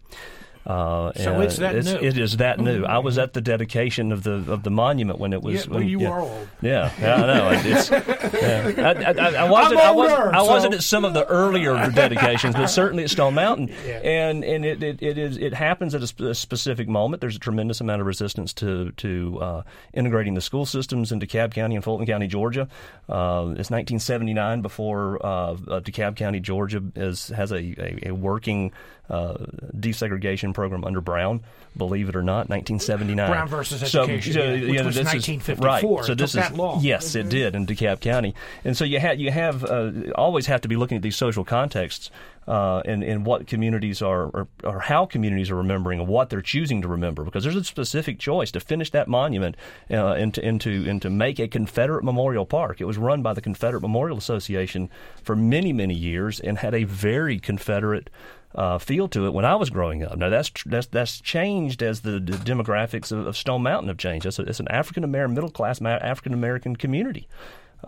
[0.68, 1.98] Uh, so it's that it's, new.
[1.98, 2.84] It is that new.
[2.84, 5.56] I was at the dedication of the of the monument when it was.
[5.66, 6.10] Yeah, well, when, you yeah.
[6.10, 6.48] are old.
[6.62, 7.50] Yeah, yeah I know.
[7.54, 8.74] It's, yeah.
[8.78, 9.80] I, I, I, wasn't.
[9.80, 13.70] I wasn't, I wasn't at some of the earlier dedications, but certainly at Stone Mountain.
[13.86, 14.00] Yeah.
[14.00, 17.22] And and it, it, it is it happens at a, sp- a, specific moment.
[17.22, 21.54] There's a tremendous amount of resistance to to uh, integrating the school systems in DeKalb
[21.54, 22.68] County and Fulton County, Georgia.
[23.08, 28.74] Uh, it's 1979 before uh, DeKalb County, Georgia, is has a, a, a working
[29.10, 29.38] uh,
[29.76, 31.42] desegregation program under Brown.
[31.76, 33.30] Believe it or not, 1979.
[33.30, 35.54] Brown versus Education, so, yeah, which was this 1954.
[35.54, 36.06] Is, right.
[36.06, 36.82] So this is that long.
[36.82, 38.34] yes, it did in DeKalb County,
[38.66, 41.44] and so you have you have uh, always have to be looking at these social
[41.44, 42.10] contexts.
[42.48, 46.42] Uh, and, and what communities are, or, or how communities are remembering and what they're
[46.42, 49.58] choosing to remember, because there's a specific choice to finish that monument
[49.92, 52.80] uh, and, to, and, to, and to make a Confederate Memorial Park.
[52.80, 54.90] It was run by the Confederate Memorial Association
[55.22, 58.10] for many, many years and had a very Confederate
[58.56, 60.18] uh, feel to it when I was growing up.
[60.18, 64.26] Now that's that's that's changed as the, the demographics of, of, Stone Mountain have changed.
[64.26, 67.28] It's, a, it's an African American middle class African American community,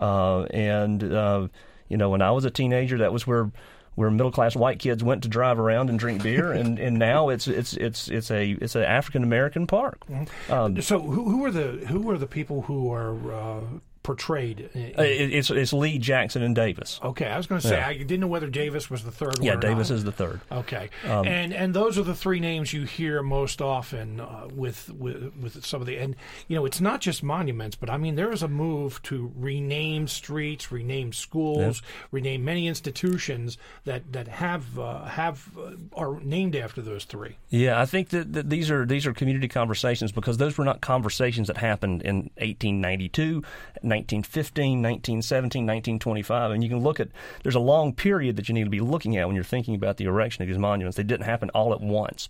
[0.00, 1.48] uh, and uh,
[1.88, 3.50] you know when I was a teenager, that was where
[3.96, 7.28] where middle class white kids went to drive around and drink beer, and, and now
[7.30, 10.00] it's it's it's it's a it's an African American park.
[10.08, 10.52] Mm-hmm.
[10.52, 13.60] Um, so who, who are the who are the people who are uh,
[14.02, 14.70] portrayed?
[14.74, 17.00] Uh, it's it's Lee, Jackson, and Davis.
[17.02, 17.86] Okay, I was going to say yeah.
[17.86, 19.38] I didn't know whether Davis was the third.
[19.40, 19.96] Yeah, Davis not.
[19.96, 20.40] is the third.
[20.50, 24.90] Okay, um, and and those are the three names you hear most often uh, with,
[24.94, 26.16] with with some of the and
[26.48, 30.08] you know it's not just monuments, but I mean there is a move to rename
[30.08, 32.06] streets, rename schools, yeah.
[32.10, 37.36] rename many institutions that that have uh, have uh, are named after those three.
[37.48, 40.80] Yeah, I think that, that these are these are community conversations because those were not
[40.80, 43.42] conversations that happened in 1892.
[43.90, 47.08] 1915, 1917, 1925, and you can look at.
[47.42, 49.96] There's a long period that you need to be looking at when you're thinking about
[49.96, 50.96] the erection of these monuments.
[50.96, 52.28] They didn't happen all at once.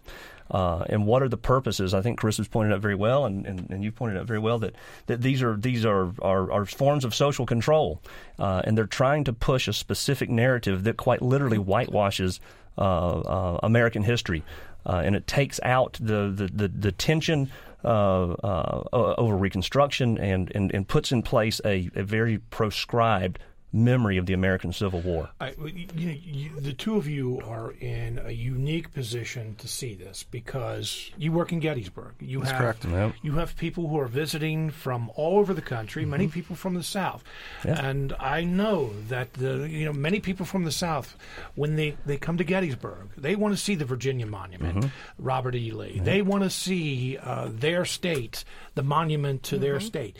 [0.50, 1.94] Uh, and what are the purposes?
[1.94, 4.40] I think Chris has pointed out very well, and, and, and you pointed out very
[4.40, 4.74] well that,
[5.06, 8.00] that these are these are, are, are forms of social control,
[8.38, 12.40] uh, and they're trying to push a specific narrative that quite literally whitewashes
[12.78, 14.42] uh, uh American history,
[14.86, 17.50] uh, and it takes out the the, the, the tension
[17.82, 23.38] Uh, over Reconstruction and, and, and puts in place a, a very proscribed
[23.72, 25.30] memory of the American Civil War.
[25.40, 25.54] I,
[25.94, 31.10] you you, the two of you are in a unique position to see this because
[31.16, 32.14] you work in Gettysburg.
[32.18, 32.84] You That's have correct.
[32.84, 33.14] Yep.
[33.22, 36.04] you have people who are visiting from all over the country.
[36.04, 36.32] Many mm-hmm.
[36.32, 37.22] people from the South,
[37.64, 37.84] Yeah.
[37.84, 41.16] and I know that the you know many people from the South
[41.54, 45.24] when they they come to Gettysburg, they want to see the Virginia Monument, mm-hmm.
[45.24, 45.70] Robert E.
[45.70, 45.94] Lee.
[45.94, 46.04] Mm-hmm.
[46.04, 50.16] They want to see uh, their state, the monument to their state.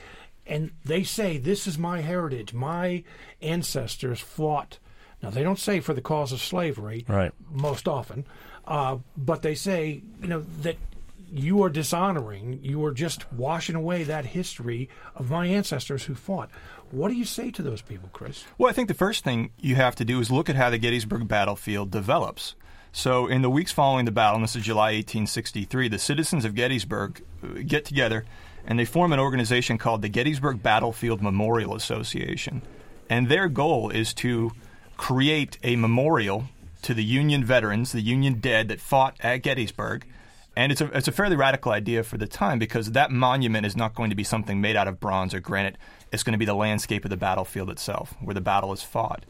[0.51, 2.53] And they say, This is my heritage.
[2.53, 3.05] My
[3.41, 4.79] ancestors fought.
[5.23, 7.33] Now, they don't say for the cause of slavery, Right.
[7.51, 8.25] most often,
[8.67, 10.77] uh, but they say, you know, that
[11.33, 16.51] you are dishonoring, you are just washing away that history of my ancestors who fought.
[16.91, 18.45] What do you say to those people, Chris?
[18.59, 20.79] Well, I think the first thing you have to do is look at how the
[20.79, 22.57] Gettysburg battlefield develops.
[22.93, 26.57] So, in the weeks following the battle, and this is July 1863, the citizens of
[26.57, 28.25] Gettysburg uh, get together
[28.67, 32.63] and they form an organization called the Gettysburg Battlefield Memorial Association.
[33.09, 34.53] And their goal is to
[34.97, 36.45] create a memorial
[36.83, 40.07] to the Union veterans, the Union dead that fought at Gettysburg.
[40.57, 43.77] And it's a, it's a fairly radical idea for the time because that monument is
[43.77, 45.77] not going to be something made out of bronze or granite.
[46.13, 49.25] It's going to be the landscape of the battlefield itself, where the battle is fought.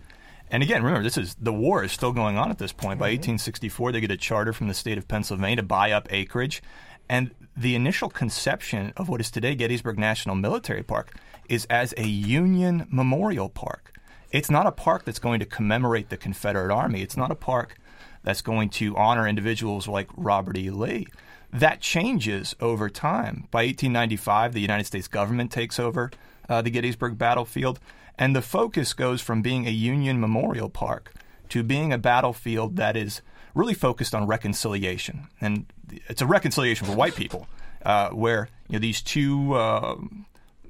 [0.50, 2.98] And again, remember, this is the war is still going on at this point.
[2.98, 3.32] By mm-hmm.
[3.32, 6.62] 1864, they get a charter from the state of Pennsylvania to buy up acreage,
[7.10, 11.12] and the initial conception of what is today Gettysburg National Military Park
[11.48, 13.92] is as a Union Memorial Park.
[14.30, 17.02] It's not a park that's going to commemorate the Confederate Army.
[17.02, 17.76] It's not a park
[18.22, 20.70] that's going to honor individuals like Robert E.
[20.70, 21.08] Lee.
[21.52, 23.48] That changes over time.
[23.50, 26.12] By 1895, the United States government takes over
[26.48, 27.80] uh, the Gettysburg battlefield,
[28.16, 31.12] and the focus goes from being a Union Memorial Park
[31.48, 33.20] to being a battlefield that is
[33.54, 35.28] really focused on reconciliation.
[35.40, 35.66] And
[36.08, 37.46] it's a reconciliation for white people,
[37.84, 39.96] uh, where you know, these two uh,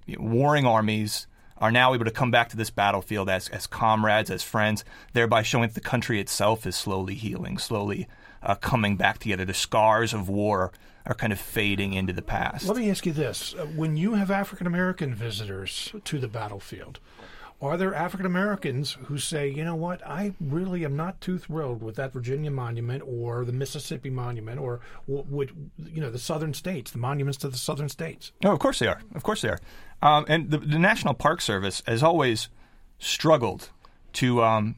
[0.07, 1.27] you know, warring armies
[1.59, 5.43] are now able to come back to this battlefield as, as comrades, as friends, thereby
[5.43, 8.09] showing that the country itself is slowly healing, slowly
[8.43, 9.45] uh, coming back together.
[9.45, 10.73] The scars of war
[11.05, 12.67] are kind of fading into the past.
[12.67, 13.55] Let me ask you this.
[13.75, 16.99] When you have African American visitors to the battlefield,
[17.63, 21.83] are there African Americans who say, you know what, I really am not too thrilled
[21.83, 26.91] with that Virginia monument or the Mississippi monument or would you know the southern states,
[26.91, 28.33] the monuments to the southern states?
[28.43, 29.01] No, of course they are.
[29.15, 29.61] Of course they are.
[30.03, 32.49] Um, and the, the National Park Service has always
[32.99, 33.71] struggled
[34.15, 34.77] to um,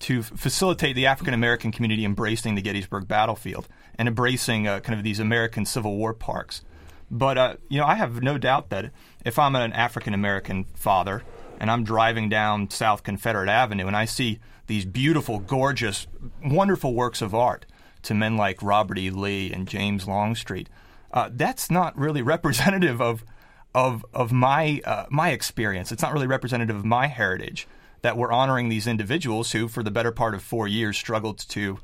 [0.00, 3.66] to facilitate the African American community embracing the Gettysburg battlefield
[3.98, 6.62] and embracing uh, kind of these American Civil War parks.
[7.10, 8.92] But uh, you know, I have no doubt that
[9.24, 11.22] if I'm an African American father
[11.60, 16.06] and I'm driving down South Confederate Avenue and I see these beautiful, gorgeous,
[16.44, 17.66] wonderful works of art
[18.02, 19.10] to men like Robert E.
[19.10, 20.68] Lee and James Longstreet,
[21.12, 23.24] uh, that's not really representative of
[23.74, 25.90] of of my uh, my experience.
[25.90, 27.66] It's not really representative of my heritage.
[28.02, 31.78] That we're honoring these individuals who, for the better part of four years, struggled to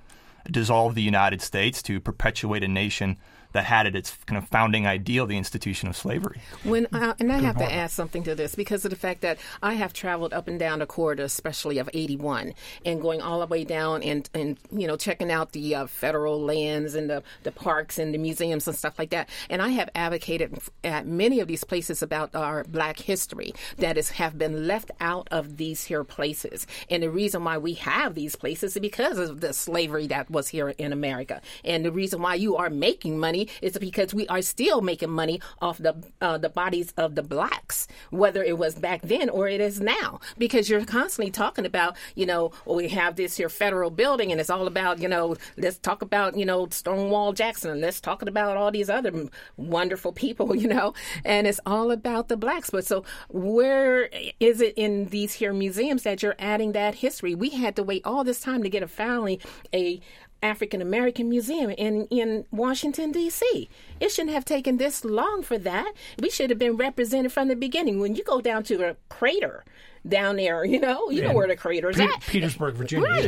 [0.51, 3.17] dissolve the United States to perpetuate a nation
[3.53, 6.41] that had at its kind of founding ideal the institution of slavery.
[6.65, 9.39] When uh, and I have to add something to this because of the fact that
[9.63, 13.47] I have traveled up and down the corridor, especially of 81, and going all the
[13.47, 17.53] way down and and you know checking out the uh, federal lands and the the
[17.53, 19.29] parks and the museums and stuff like that.
[19.49, 24.11] And I have advocated at many of these places about our Black history that is
[24.11, 26.67] have been left out of these here places.
[26.89, 30.49] And the reason why we have these places is because of the slavery that was
[30.49, 31.41] here in America.
[31.65, 35.41] And the reason why you are making money is because we are still making money
[35.61, 39.61] off the uh, the bodies of the blacks, whether it was back then or it
[39.61, 40.21] is now.
[40.39, 44.41] Because you're constantly talking about, you know, well, we have this here federal building, and
[44.41, 48.23] it's all about, you know, let's talk about, you know, Stonewall Jackson, and let's talk
[48.23, 52.71] about all these other wonderful people, you know, and it's all about the blacks.
[52.71, 57.35] But so where is it in these here museums that you're adding that history?
[57.35, 59.41] We had to wait all this time to get a finally
[59.75, 60.01] a
[60.43, 63.69] African American Museum in, in Washington, D.C.
[64.01, 65.93] It shouldn't have taken this long for that.
[66.19, 68.01] We should have been represented from the beginning.
[68.01, 69.65] When you go down to a crater
[70.09, 72.21] down there, you know, you know where the crater is Pe- at.
[72.23, 73.25] Petersburg, Virginia, Right,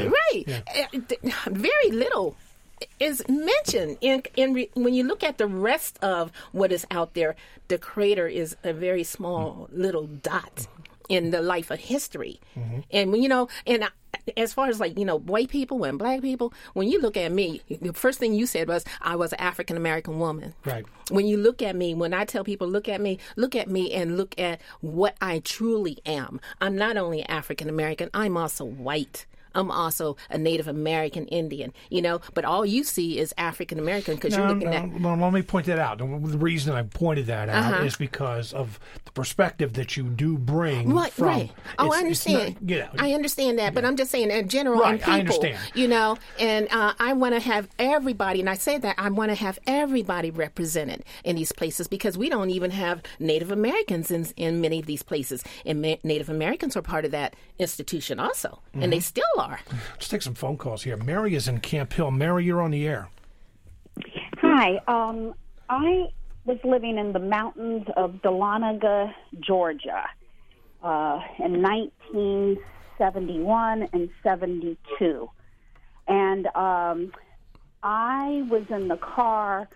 [0.46, 0.60] yeah.
[0.74, 0.88] right.
[0.94, 2.34] Uh, th- Very little
[2.98, 7.14] is mentioned in in re, when you look at the rest of what is out
[7.14, 7.36] there.
[7.68, 10.66] The crater is a very small little dot
[11.12, 12.80] in the life of history, mm-hmm.
[12.90, 13.88] and you know, and I,
[14.36, 17.30] as far as like you know, white people and black people, when you look at
[17.32, 20.54] me, the first thing you said was I was an African American woman.
[20.64, 20.84] Right.
[21.10, 23.92] When you look at me, when I tell people, look at me, look at me
[23.92, 26.40] and look at what I truly am.
[26.60, 29.26] I'm not only African American, I'm also white.
[29.54, 34.14] I'm also a Native American Indian, you know, but all you see is African American
[34.16, 35.00] because no, you're looking no, at.
[35.00, 35.98] no, let me point that out.
[35.98, 37.84] The reason I pointed that out Uh-huh.
[37.84, 41.26] is because of the perspective that you do bring Right, from.
[41.26, 41.50] right.
[41.78, 42.56] Oh, I it's not- understand.
[42.70, 45.58] you know, I understand that, but I'm just saying in general Right, people, I understand.
[45.74, 49.30] you know, and uh, I want to have everybody, and I say that I want
[49.30, 54.26] to have everybody represented in these places because we don't even have Native Americans in,
[54.36, 58.60] in many of these places, and Ma- Native Americans are part of that institution also,
[58.72, 58.90] and Mm-hmm.
[58.90, 59.60] they still are.
[59.92, 60.96] Let's take some phone calls here.
[60.96, 62.10] Mary is in Camp Hill.
[62.10, 63.10] Mary, you're on the air.
[64.38, 64.80] Hi.
[64.86, 65.34] Um,
[65.68, 66.06] I
[66.44, 70.04] was living in the mountains of Dahlonega, Georgia,
[70.82, 75.30] uh, in 1971 and 72.
[76.08, 77.12] And um,
[77.82, 79.68] I was in the car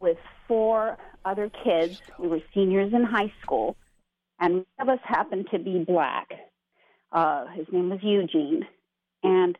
[0.00, 2.02] with four other kids.
[2.18, 3.76] We were seniors in high school,
[4.38, 6.28] and one of us happened to be black.
[7.12, 8.66] Uh, his name was Eugene.
[9.22, 9.56] And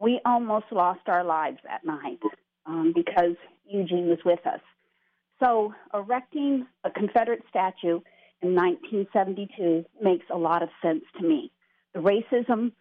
[0.00, 2.20] we almost lost our lives that night
[2.66, 3.36] um, because
[3.66, 4.60] Eugene was with us.
[5.42, 8.00] So, erecting a Confederate statue
[8.42, 11.50] in 1972 makes a lot of sense to me.
[11.94, 12.72] The racism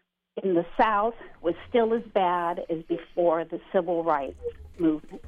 [0.43, 4.39] in the South was still as bad as before the Civil Rights
[4.77, 5.21] Movement.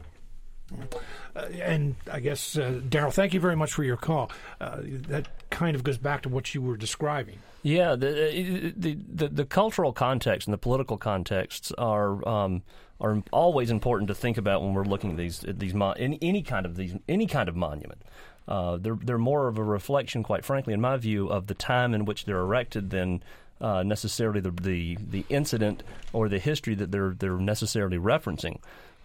[1.35, 4.31] Uh, and I guess, uh, Daryl, thank you very much for your call.
[4.59, 7.39] Uh, that kind of goes back to what you were describing.
[7.63, 12.63] Yeah, the, the the the cultural context and the political contexts are um,
[12.99, 16.17] are always important to think about when we're looking at these at these mon- any,
[16.21, 18.01] any kind of these any kind of monument.
[18.47, 21.93] Uh, they're they're more of a reflection, quite frankly, in my view, of the time
[21.93, 23.21] in which they're erected than
[23.61, 28.59] uh, necessarily the, the the incident or the history that they're they're necessarily referencing.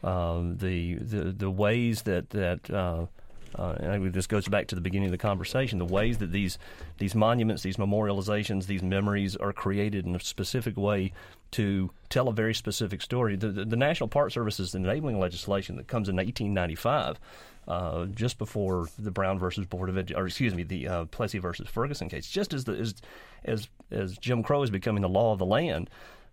[0.04, 3.06] Um, the, the the ways that that uh,
[3.56, 5.78] uh, this goes back to the beginning of the conversation.
[5.78, 6.58] The ways that these
[6.98, 11.12] these monuments, these memorializations, these memories are created in a specific way
[11.52, 13.36] to tell a very specific story.
[13.36, 17.18] The, the, the National Park Service's enabling legislation that comes in 1895,
[17.68, 21.38] uh, just before the Brown versus Board of Edu- or excuse me, the uh, Plessy
[21.38, 22.94] versus Ferguson case, just as the as
[23.44, 25.88] as, as Jim Crow is becoming the law of the land,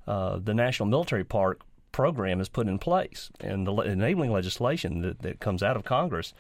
[0.07, 1.61] uh, the National Military Park
[1.93, 6.33] program is put in place, and the enabling legislation that, that comes out of Congress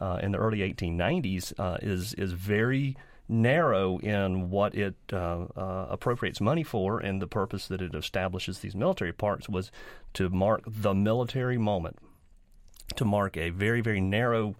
[0.00, 2.96] uh, in the early 1890s uh, is is very
[3.28, 8.58] narrow in what it uh, uh, appropriates money for, and the purpose that it establishes
[8.58, 9.70] these military parks was
[10.14, 11.96] to mark the military moment,
[12.96, 14.56] to mark a very very narrow.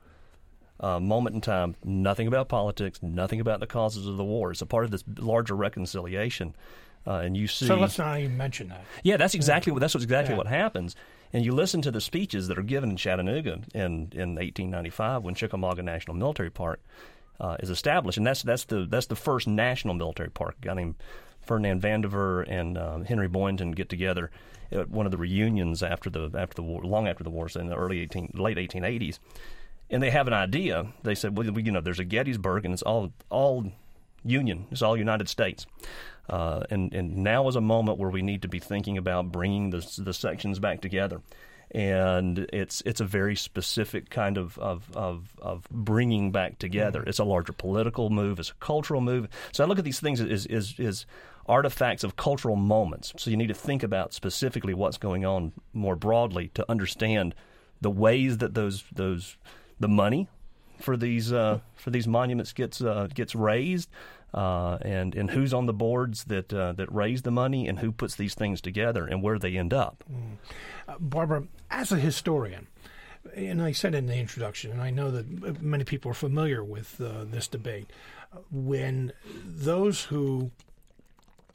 [0.80, 4.50] Uh, moment in time, nothing about politics, nothing about the causes of the war.
[4.50, 6.56] It's a part of this larger reconciliation,
[7.06, 7.66] uh, and you see.
[7.66, 8.84] So let's not even mention that.
[9.02, 10.38] Yeah, that's exactly what that's what's exactly Yeah.
[10.38, 10.96] what happens.
[11.32, 15.34] And you listen to the speeches that are given in Chattanooga in, in 1895 when
[15.34, 16.80] Chickamauga National Military Park
[17.40, 20.54] uh, is established, and that's that's the that's the first national military park.
[20.62, 20.94] A guy named
[21.40, 24.30] Ferdinand Van Derveer and uh, Henry Boynton get together
[24.72, 27.60] at one of the reunions after the after the war, long after the war, so
[27.60, 29.18] in the early 18 late 1880s,
[29.90, 30.86] and they have an idea.
[31.02, 33.72] They said, well, you know, there's a Gettysburg, and it's all all
[34.24, 35.66] Union, it's all United States.
[36.28, 39.70] Uh, and and now is a moment where we need to be thinking about bringing
[39.70, 41.20] the the sections back together,
[41.70, 47.02] and it's it's a very specific kind of of of, of bringing back together.
[47.02, 48.38] It's a larger political move.
[48.38, 49.28] It's a cultural move.
[49.52, 51.06] So I look at these things as is is
[51.46, 53.12] artifacts of cultural moments.
[53.18, 57.34] So you need to think about specifically what's going on more broadly to understand
[57.80, 59.36] the ways that those those
[59.78, 60.28] the money
[60.80, 63.88] for these uh, for these monuments gets uh, gets raised,
[64.34, 67.92] uh, and and who's on the boards that uh, that raise the money, and who
[67.92, 70.04] puts these things together, and where they end up.
[70.88, 72.66] Uh, Barbara, as a historian,
[73.34, 77.00] and I said in the introduction, and I know that many people are familiar with
[77.00, 77.90] uh, this debate,
[78.32, 80.50] uh, when those who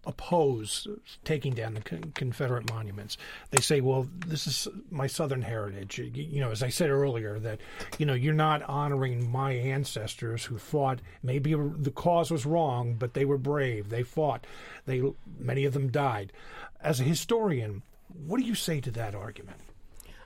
[0.10, 0.88] oppose
[1.24, 3.18] taking down the con- Confederate monuments,
[3.52, 7.40] they say, "Well, this is my Southern heritage." You, you know, as I said earlier,
[7.40, 7.60] that
[7.98, 11.00] you know you're not honoring my ancestors who fought.
[11.24, 13.90] Maybe the cause was wrong, but they were brave.
[13.90, 14.46] They fought.
[14.86, 15.02] They
[15.38, 16.34] many of them died.
[16.82, 17.84] As a historian,
[18.26, 19.58] what do you say to that argument?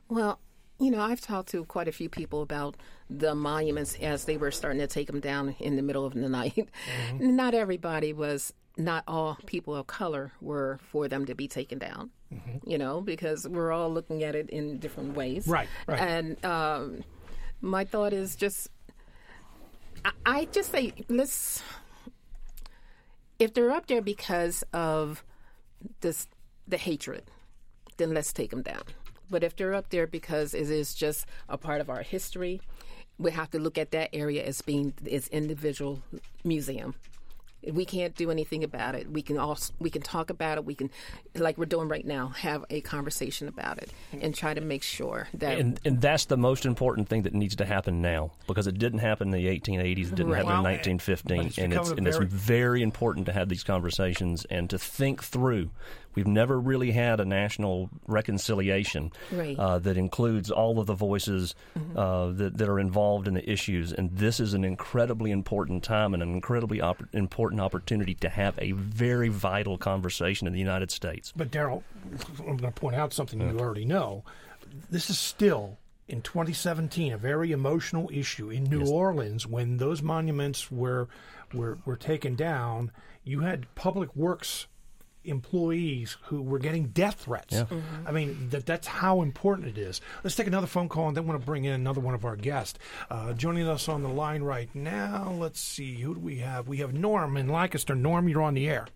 [0.09, 0.39] Well,
[0.79, 2.75] you know, I've talked to quite a few people about
[3.09, 6.29] the monuments as they were starting to take them down in the middle of the
[6.29, 6.55] night.
[6.55, 7.35] Mm-hmm.
[7.35, 12.09] Not everybody was, not all people of color were for them to be taken down,
[12.65, 15.47] you know, because we're all looking at it in different ways.
[15.47, 15.99] Right, right.
[15.99, 17.03] And um,
[17.61, 18.69] my thought is just,
[20.03, 21.61] I, I just say, let's,
[23.37, 25.23] if they're up there because of
[26.01, 26.27] this,
[26.67, 27.29] the hatred,
[27.97, 28.83] then let's take them down.
[29.29, 32.61] But if they're up there because it is just a part of our history,
[33.19, 36.01] we have to look at that area as being its individual
[36.43, 36.95] museum
[37.71, 39.09] we can't do anything about it.
[39.09, 40.65] We can all we can talk about it.
[40.65, 40.89] We can,
[41.35, 45.27] like we're doing right now, have a conversation about it and try to make sure
[45.35, 45.57] that.
[45.57, 48.99] And, and that's the most important thing that needs to happen now because it didn't
[48.99, 50.07] happen in the 1880s.
[50.11, 50.37] It didn't Right.
[50.37, 53.33] happen Well, in 1915, it's and it's become a and it's very- very important to
[53.33, 55.69] have these conversations and to think through.
[56.15, 59.57] We've never really had a national reconciliation Right.
[59.57, 61.55] uh, that includes all of the voices
[61.95, 66.13] uh, that, that are involved in the issues, and this is an incredibly important time
[66.13, 70.91] and an incredibly opp- important opportunity to have a very vital conversation in the United
[70.91, 71.33] States.
[71.35, 71.83] But Daryl,
[72.39, 74.23] I'm going to point out something you already know.
[74.89, 80.71] This is still in 2017 a very emotional issue in New Orleans when those monuments
[80.71, 81.07] were
[81.53, 82.91] were were taken down.
[83.23, 84.67] You had public works
[85.23, 87.63] employees who were getting death threats.
[88.05, 90.01] I mean, that that's how important it is.
[90.23, 92.35] Let's take another phone call and then want to bring in another one of our
[92.35, 92.79] guests.
[93.09, 96.67] Uh, joining us on the line right now, let's see, who do we have?
[96.67, 97.95] We have Norm in Lancaster.
[97.95, 98.87] Norm, you're on the air.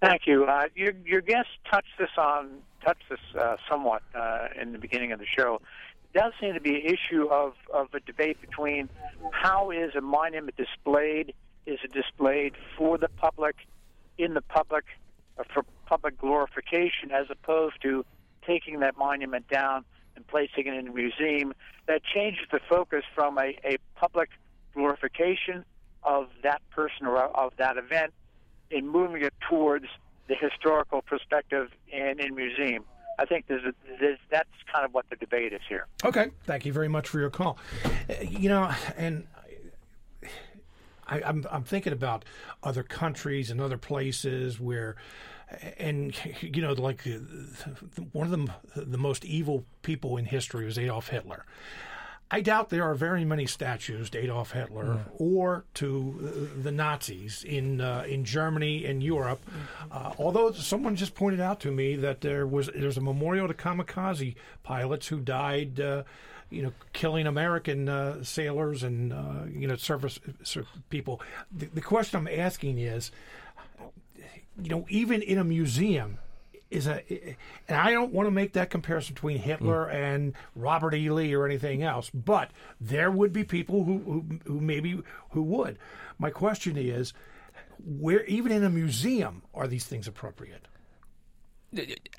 [0.00, 0.44] Thank you.
[0.44, 2.50] Uh, your, your guest touched this on
[2.84, 5.60] touched this uh, somewhat uh, in the beginning of the show.
[6.12, 8.88] It does seem to be an issue of, of a debate between
[9.32, 11.34] how is a monument displayed?
[11.66, 13.56] Is it displayed for the public,
[14.18, 14.84] in the public,
[15.52, 18.04] for public glorification, as opposed to
[18.46, 19.84] taking that monument down
[20.16, 21.54] and placing it in a museum?
[21.86, 24.30] That changes the focus from a, a public
[24.74, 25.64] glorification
[26.02, 28.12] of that person or of that event
[28.70, 29.86] in moving it towards
[30.28, 32.84] the historical perspective and in museum.
[33.18, 35.86] I think there's, a, there's that's kind of what the debate is here.
[36.04, 36.30] Okay.
[36.44, 37.58] Thank you very much for your call.
[37.84, 39.26] Uh, You know, and
[41.06, 42.24] I, I'm I'm thinking about
[42.62, 44.96] other countries and other places where,
[45.78, 47.18] and you know, like uh,
[48.12, 51.44] one of the the most evil people in history was Adolf Hitler.
[52.30, 57.44] I doubt there are very many statues to Adolf Hitler or to uh, the Nazis
[57.44, 59.40] in uh, in Germany and Europe.
[59.92, 63.54] Uh, although someone just pointed out to me that there was there's a memorial to
[63.54, 65.78] kamikaze pilots who died.
[65.78, 66.02] Uh,
[66.54, 70.18] you know, killing American uh, sailors and uh, you know service
[70.90, 71.20] people.
[71.52, 73.10] The, the question I'm asking is,
[74.62, 76.18] you know, even in a museum,
[76.70, 77.02] is a,
[77.68, 81.10] and I don't want to make that comparison between Hitler and Robert E.
[81.10, 82.50] Lee or anything else, but
[82.80, 85.00] there would be people who, who, who maybe
[85.30, 85.78] who would.
[86.18, 87.12] My question is,
[87.84, 90.68] where even in a museum are these things appropriate?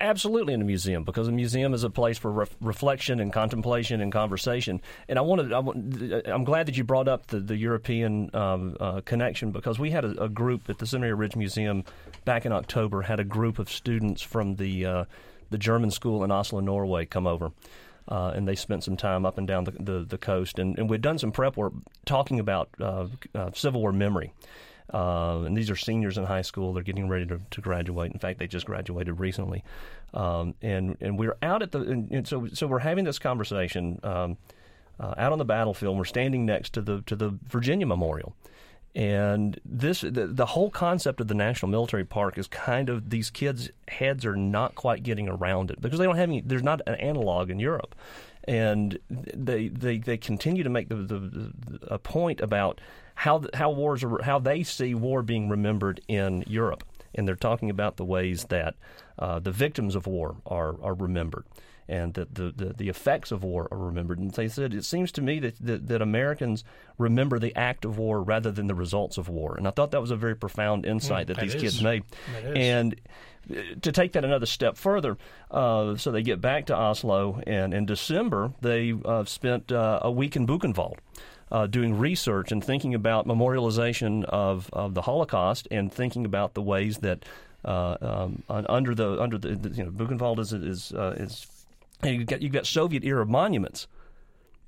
[0.00, 4.00] Absolutely in a museum because a museum is a place for ref- reflection and contemplation
[4.00, 4.80] and conversation.
[5.08, 9.00] And I wanted, I, I'm glad that you brought up the, the European um, uh,
[9.04, 11.84] connection because we had a, a group at the Seminary Ridge Museum
[12.24, 15.04] back in October had a group of students from the uh,
[15.50, 17.52] the German school in Oslo, Norway, come over.
[18.08, 20.58] Uh, and they spent some time up and down the, the, the coast.
[20.60, 21.72] And, and we'd done some prep work
[22.04, 24.32] talking about uh, uh, Civil War memory.
[24.92, 26.72] Uh, and these are seniors in high school.
[26.72, 28.12] They're getting ready to, to graduate.
[28.12, 29.64] In fact, they just graduated recently.
[30.14, 34.00] Um, and and we're out at the and, and so so we're having this conversation
[34.02, 34.36] um,
[34.98, 35.98] uh, out on the battlefield.
[35.98, 38.34] We're standing next to the to the Virginia Memorial,
[38.94, 43.28] and this the, the whole concept of the National Military Park is kind of these
[43.28, 46.40] kids' heads are not quite getting around it because they don't have any.
[46.40, 47.94] There's not an analog in Europe,
[48.44, 51.52] and they they, they continue to make the, the, the
[51.88, 52.80] a point about
[53.16, 57.70] how how wars are how they see war being remembered in Europe, and they're talking
[57.70, 58.76] about the ways that
[59.18, 61.44] uh, the victims of war are are remembered
[61.88, 64.18] and that the, the, the effects of war are remembered.
[64.18, 66.64] And they said, it seems to me that, that, that Americans
[66.98, 69.54] remember the act of war rather than the results of war.
[69.56, 71.62] And I thought that was a very profound insight that, that these is.
[71.62, 72.02] kids made.
[72.56, 73.00] And
[73.48, 75.16] uh, to take that another step further,
[75.50, 80.10] uh, so they get back to Oslo, and in December, they uh, spent uh, a
[80.10, 80.96] week in Buchenwald.
[81.48, 86.62] Uh, doing research and thinking about memorialization of, of the Holocaust and thinking about the
[86.62, 87.24] ways that
[87.64, 91.46] uh, um, under the under the, you know Buchenwald is is uh, is
[92.02, 93.86] you've got you've got Soviet era monuments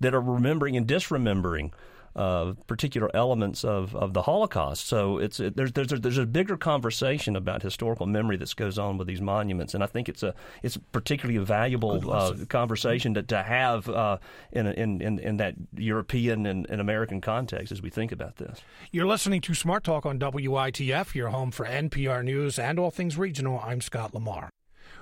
[0.01, 1.73] that are remembering and disremembering
[2.19, 4.87] uh, particular elements of, of the Holocaust.
[4.89, 8.79] So it's it, there's there's a, there's a bigger conversation about historical memory that goes
[8.79, 13.15] on with these monuments, and I think it's a it's particularly a valuable uh, conversation
[13.15, 14.19] to, to have uh,
[14.51, 18.61] in, in in in that European and, and American context as we think about this.
[18.91, 23.17] You're listening to Smart Talk on WITF, your home for NPR News and all things
[23.17, 23.63] regional.
[23.65, 24.51] I'm Scott Lamar.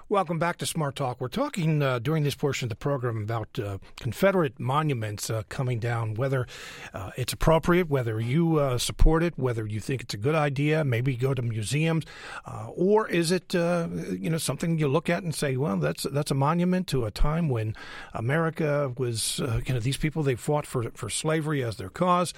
[0.08, 1.20] Welcome back to Smart Talk.
[1.20, 5.80] We're talking uh, during this portion of the program about uh, Confederate monuments uh, coming
[5.80, 6.46] down, whether
[6.94, 10.84] uh, it's appropriate, whether you uh, support it, whether you think it's a good idea,
[10.84, 12.04] maybe go to museums,
[12.44, 16.30] uh, or is it you know something you look at and say, well, that's that's
[16.30, 17.74] a monument to a time when
[18.14, 22.32] America was you know these people they fought for for slavery as their cause.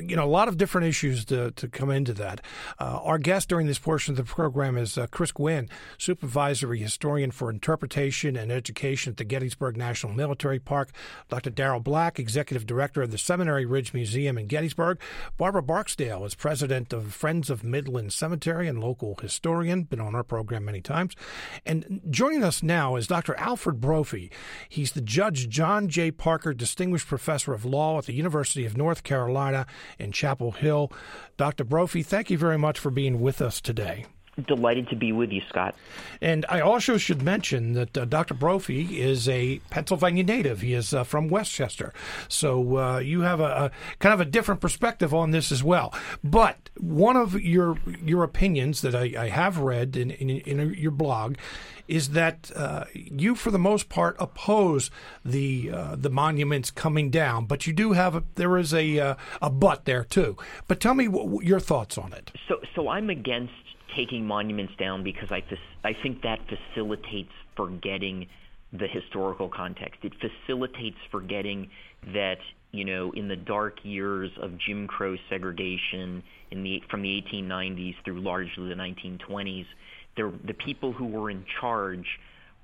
[0.00, 2.40] you know, a lot of different issues to, to come into that.
[2.78, 5.68] our guest during this portion of the program is Chris Gwinn,
[5.98, 10.92] supervisory historian for interpretation and education at the Gettysburg National Military Park,
[11.28, 11.50] Dr.
[11.50, 15.00] Daryl Black, executive director of the Seminary Ridge Museum in Gettysburg.
[15.36, 20.22] Barbara Barksdale is president of Friends of Midland Cemetery and local historian, been on our
[20.22, 21.14] program many times.
[21.64, 23.34] And joining us now is Dr.
[23.36, 24.30] Alfred Brophy.
[24.68, 26.10] He's the Judge John J.
[26.12, 29.66] Parker Distinguished Professor of Law at the University of North Carolina
[29.98, 30.92] in Chapel Hill.
[31.36, 31.64] Dr.
[31.64, 34.06] Brophy, thank you very much for being with us today.
[34.46, 35.74] Delighted to be with you, Scott.
[36.20, 38.34] And I also should mention that uh, Dr.
[38.34, 40.60] Brophy is a Pennsylvania native.
[40.60, 41.94] He is uh, from West Chester.
[42.28, 45.94] So uh, you have a, a, kind of a different perspective on this as well.
[46.22, 50.90] But one of your your opinions that I, I have read in, in, in, your
[50.90, 51.36] blog
[51.88, 54.90] is that uh, you, for the most part, oppose
[55.24, 59.14] the uh, the monuments coming down, but you do have a, there is a uh,
[59.40, 60.36] a but there too.
[60.66, 62.32] But tell me what, your thoughts on it.
[62.48, 63.52] So so I'm against
[63.96, 65.42] taking monuments down because I,
[65.82, 68.28] I think that facilitates forgetting
[68.72, 70.04] the historical context.
[70.04, 71.70] It facilitates forgetting
[72.12, 72.38] that
[72.72, 77.94] you know in the dark years of Jim Crow segregation in the from the 1890s
[78.04, 79.66] through largely the 1920s,
[80.16, 82.18] there, the people who were in charge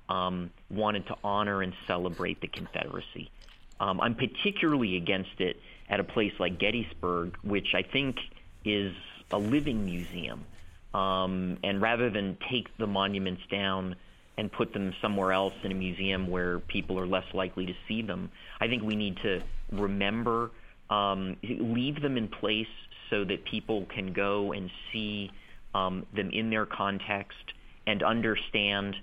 [0.09, 3.31] um, wanted to honor and celebrate the Confederacy.
[3.79, 5.57] Um, I'm particularly against it
[5.89, 8.17] at a place like Gettysburg, which I think
[8.63, 8.93] is
[9.31, 10.45] a living museum.
[10.93, 13.95] Um, and rather than take the monuments down
[14.37, 18.01] and put them somewhere else in a museum where people are less likely to see
[18.01, 18.29] them,
[18.59, 19.41] I think we need to
[19.71, 20.51] remember,
[20.89, 22.67] um, leave them in place
[23.09, 25.31] so that people can go and see
[25.75, 27.53] um, them in their context
[27.85, 28.95] and understand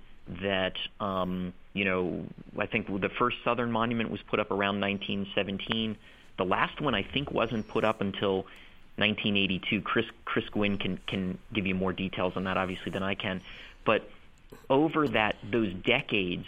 [0.42, 2.24] that um, you know
[2.58, 5.96] I think the first Southern monument was put up around 1917.
[6.38, 8.46] The last one I think wasn't put up until
[9.00, 9.80] 1982.
[9.80, 13.40] Chris Chris Gwinn can can give you more details on that, obviously, than I can.
[13.84, 14.08] But
[14.68, 16.46] over that those decades,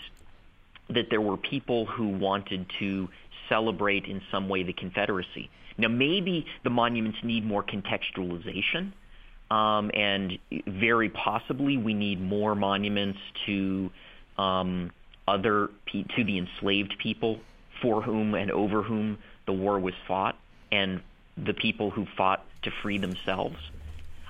[0.89, 3.09] that there were people who wanted to
[3.49, 5.51] celebrate in some way the Confederacy.
[5.79, 8.93] Now, maybe the monuments need more contextualization,
[9.51, 13.91] um, and very possibly we need more monuments to
[14.39, 14.91] um,
[15.27, 17.41] other to the enslaved people
[17.81, 20.37] for whom and over whom the war was fought,
[20.71, 21.01] and
[21.37, 23.57] the people who fought to free themselves.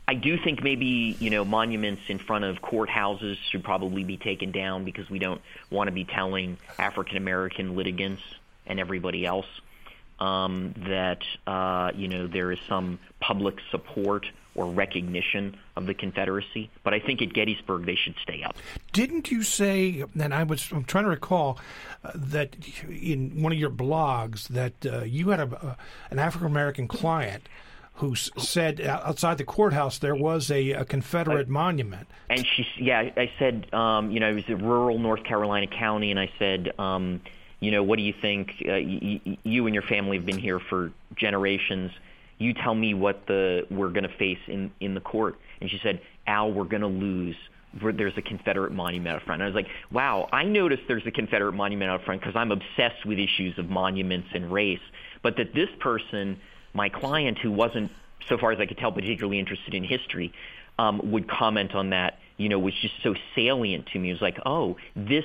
[0.07, 4.50] I do think maybe you know monuments in front of courthouses should probably be taken
[4.50, 5.40] down because we don't
[5.70, 8.22] want to be telling African American litigants
[8.66, 9.46] and everybody else
[10.23, 16.70] um, that uh, you know there is some public support or recognition of the Confederacy.
[16.85, 18.57] But I think at Gettysburg they should stay up.
[18.93, 20.05] Didn't you say?
[20.18, 21.59] And I was I'm trying to recall
[22.05, 22.57] uh, that
[22.89, 25.75] in one of your blogs that uh, you had a, uh,
[26.11, 27.49] an African American client
[27.95, 32.09] who said outside the courthouse there was a, a Confederate monument.
[32.31, 36.11] And she, yeah, I said, um, you know, it was a rural North Carolina county,
[36.11, 37.20] and I said, um,
[37.62, 38.50] you know, what do you think?
[38.60, 41.90] Uh, y- y- you and your family have been here for generations.
[42.38, 45.36] You tell me what the we're going to face in in the court.
[45.60, 47.36] And she said, Al, we're going to lose
[47.96, 49.40] there's a Confederate monument out front.
[49.40, 52.52] And I was like, wow, I noticed there's a Confederate monument out front because I'm
[52.52, 54.80] obsessed with issues of monuments and race.
[55.22, 56.38] But that this person
[56.74, 57.90] my client, who wasn't,
[58.28, 60.32] so far as I could tell, particularly interested in history,
[60.78, 62.18] um, would comment on that.
[62.37, 64.11] You know, was just so salient to me.
[64.11, 65.24] It was like, oh, this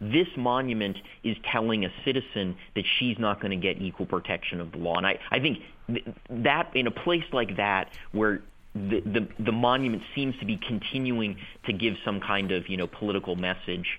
[0.00, 4.72] this monument is telling a citizen that she's not going to get equal protection of
[4.72, 4.96] the law.
[4.96, 8.42] And I, I think th- that in a place like that where
[8.74, 11.36] the, the the monument seems to be continuing
[11.66, 13.98] to give some kind of you know political message,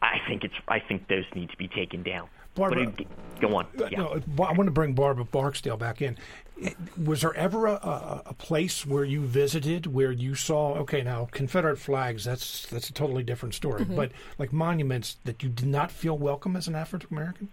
[0.00, 2.28] I think it's I think those need to be taken down.
[2.54, 3.06] Barbara, it,
[3.40, 3.66] go on.
[3.78, 3.98] Uh, yeah.
[3.98, 6.16] No, I want to bring Barbara Barksdale back in.
[7.02, 11.28] Was there ever a, a, a, place where you visited where you saw okay now
[11.30, 12.24] Confederate flags?
[12.24, 13.82] That's that's a totally different story.
[13.82, 13.96] Mm-hmm.
[13.96, 17.48] But like monuments that you did not feel welcome as an African American.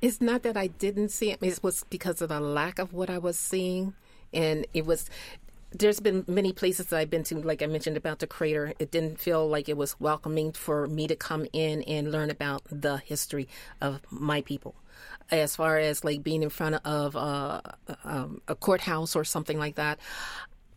[0.00, 1.38] It's not that I didn't see it.
[1.42, 3.94] It was because of the lack of what I was seeing,
[4.32, 5.10] and it was
[5.74, 8.72] there's been many places that I've been to, like I mentioned about the crater.
[8.78, 12.62] It didn't feel like it was welcoming for me to come in and learn about
[12.70, 13.48] the history
[13.80, 14.74] of my people.
[15.30, 17.60] As far as like being in front of uh,
[18.04, 19.98] um, a courthouse or something like that,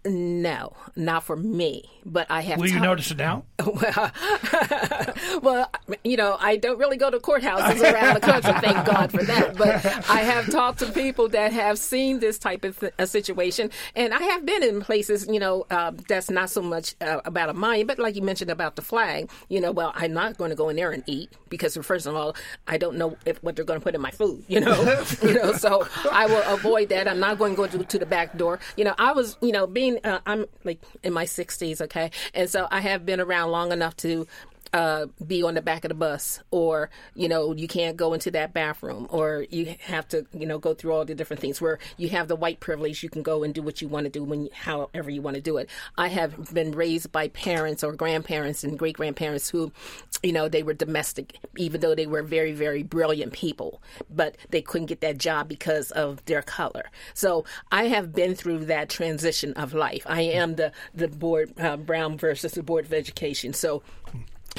[0.09, 1.83] No, not for me.
[2.05, 2.59] But I have.
[2.59, 3.43] Will you notice it now?
[3.65, 4.11] well,
[5.41, 5.71] well,
[6.05, 8.53] you know, I don't really go to courthouses around the country.
[8.61, 9.57] Thank God for that.
[9.57, 13.71] But I have talked to people that have seen this type of th- a situation,
[13.93, 17.49] and I have been in places, you know, uh, that's not so much uh, about
[17.49, 19.29] a monument, but like you mentioned about the flag.
[19.49, 22.15] You know, well, I'm not going to go in there and eat because first of
[22.15, 22.35] all,
[22.67, 24.45] I don't know if, what they're going to put in my food.
[24.47, 24.81] You know,
[25.21, 27.07] you know, so I will avoid that.
[27.07, 28.59] I'm not going to go to, to the back door.
[28.77, 32.49] You know, I was, you know, being uh, I'm like in my 60s, okay, and
[32.49, 34.27] so I have been around long enough to
[34.73, 38.31] uh, be on the back of the bus, or you know, you can't go into
[38.31, 41.61] that bathroom, or you have to, you know, go through all the different things.
[41.61, 44.09] Where you have the white privilege, you can go and do what you want to
[44.09, 45.69] do when, however you want to do it.
[45.97, 49.71] I have been raised by parents or grandparents and great grandparents who,
[50.23, 54.61] you know, they were domestic, even though they were very, very brilliant people, but they
[54.61, 56.85] couldn't get that job because of their color.
[57.13, 60.03] So I have been through that transition of life.
[60.07, 63.53] I am the the board uh, Brown versus the Board of Education.
[63.53, 63.83] So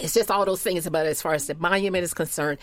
[0.03, 2.59] it's just all those things about as far as the monument is concerned.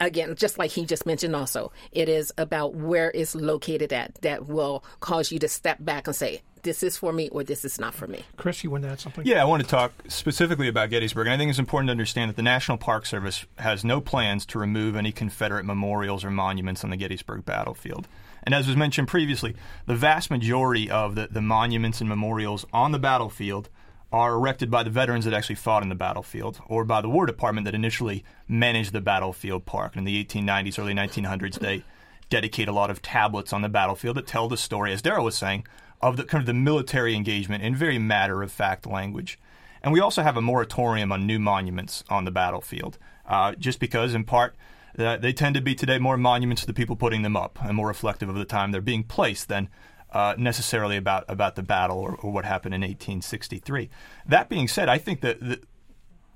[0.00, 4.48] Again just like he just mentioned also it is about where it's located at that
[4.48, 7.78] will cause you to step back and say this is for me or this is
[7.78, 8.24] not for me.
[8.36, 9.24] Chris you want to add something?
[9.24, 12.30] Yeah i want to talk specifically about gettysburg and i think it's important to understand
[12.30, 16.82] that the national park service has no plans to remove any confederate memorials or monuments
[16.82, 18.08] on the gettysburg battlefield.
[18.42, 19.54] And as was mentioned previously
[19.86, 23.68] the vast majority of the, the monuments and memorials on the battlefield
[24.12, 27.24] are erected by the veterans that actually fought in the battlefield or by the War
[27.24, 29.96] Department that initially managed the battlefield park.
[29.96, 31.82] In the 1890s, early 1900s, they
[32.28, 35.36] dedicate a lot of tablets on the battlefield that tell the story, as Daryl was
[35.36, 35.66] saying,
[36.02, 39.38] of the kind of the military engagement in very matter of fact language.
[39.82, 44.14] And we also have a moratorium on new monuments on the battlefield, uh, just because,
[44.14, 44.54] in part,
[44.98, 47.76] uh, they tend to be today more monuments to the people putting them up and
[47.76, 49.68] more reflective of the time they're being placed than
[50.12, 53.88] uh, necessarily about about the battle or, or, what happened in 1863.
[54.26, 55.60] That being said, I think that the,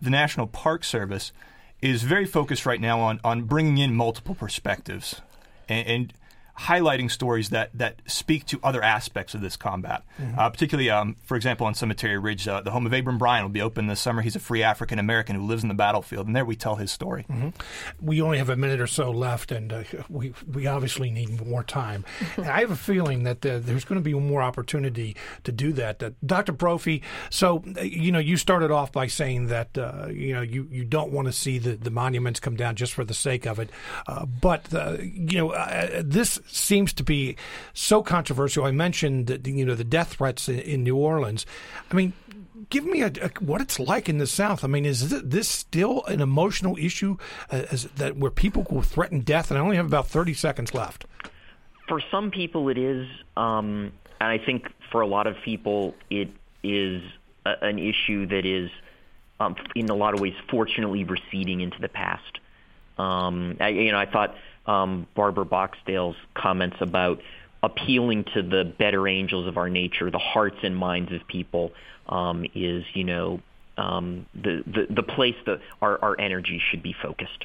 [0.01, 1.31] the National Park Service
[1.83, 5.21] is very focused right now on on bringing in multiple perspectives
[5.69, 6.15] and, and
[6.59, 10.03] highlighting stories that, that speak to other aspects of this combat.
[10.19, 10.39] Mm-hmm.
[10.39, 13.51] Uh, particularly, um, for example, on Cemetery Ridge, uh, the home of Abram Bryan will
[13.51, 14.23] be open this summer.
[14.23, 16.91] He's a free African American who lives in the battlefield, and there we tell his
[16.91, 17.27] story.
[17.31, 17.49] Mm-hmm.
[18.01, 21.63] We only have a minute or so left, and uh, we we obviously need more
[21.63, 22.05] time.
[22.37, 25.73] and I have a feeling that uh, there's going to be more opportunity to do
[25.75, 26.03] that.
[26.27, 26.53] Dr.
[26.53, 30.69] Brophy, so uh, you know, you started off by saying that uh, you know you,
[30.71, 33.59] you don't want to see the, the monuments come down just for the sake of
[33.59, 33.69] it,
[34.41, 37.37] but you know this seems to be
[37.73, 38.65] so controversial.
[38.65, 41.47] I mentioned that you know the death threats in, in New Orleans.
[41.91, 42.13] I mean,
[42.71, 44.65] give me a, a, what it's like in the South.
[44.65, 47.17] I mean, is this still an emotional issue
[47.51, 47.63] uh,
[47.97, 49.51] that where people will threaten death?
[49.51, 51.07] And I only have about thirty seconds left.
[51.89, 56.31] For some people, it is, um, and I think for a lot of people, it
[56.63, 57.03] is
[57.45, 58.71] a, an issue that is,
[59.39, 62.41] um, in a lot of ways, fortunately receding into the past.
[62.99, 64.35] Um, I, you know, I thought
[64.67, 67.21] um, Barbara Barksdale's comments about
[67.63, 71.73] appealing to the better angels of our nature, the hearts and minds of people,
[72.09, 73.41] um, is you know
[73.79, 77.45] um, the, the, the place that our, our energy should be focused.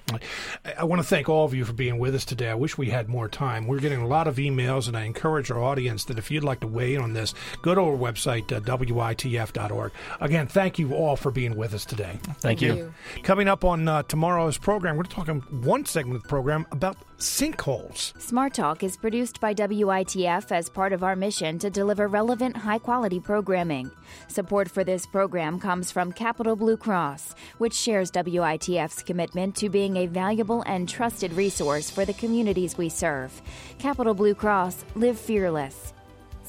[0.77, 2.49] I want to thank all of you for being with us today.
[2.49, 3.67] I wish we had more time.
[3.67, 6.61] We're getting a lot of emails, and I encourage our audience that if you'd like
[6.61, 9.91] to weigh in on this, go to our website, uh, WITF.org.
[10.21, 12.19] Again, thank you all for being with us today.
[12.23, 12.75] Thank, thank you.
[12.75, 12.93] you.
[13.23, 18.19] Coming up on uh, tomorrow's program, we're talking one segment of the program about sinkholes.
[18.19, 22.79] Smart Talk is produced by WITF as part of our mission to deliver relevant, high
[22.79, 23.91] quality programming.
[24.27, 29.97] Support for this program comes from Capital Blue Cross, which shares WITF's commitment to being
[29.97, 33.41] a valuable and trusted resource for the communities we serve.
[33.77, 35.93] Capital Blue Cross, live fearless.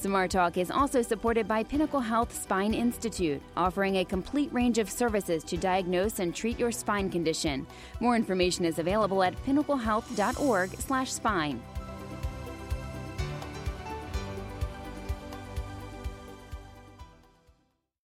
[0.03, 4.91] Smart Talk is also supported by Pinnacle Health Spine Institute, offering a complete range of
[4.91, 7.65] services to diagnose and treat your spine condition.
[8.01, 11.63] More information is available at pinnaclehealth.org/spine.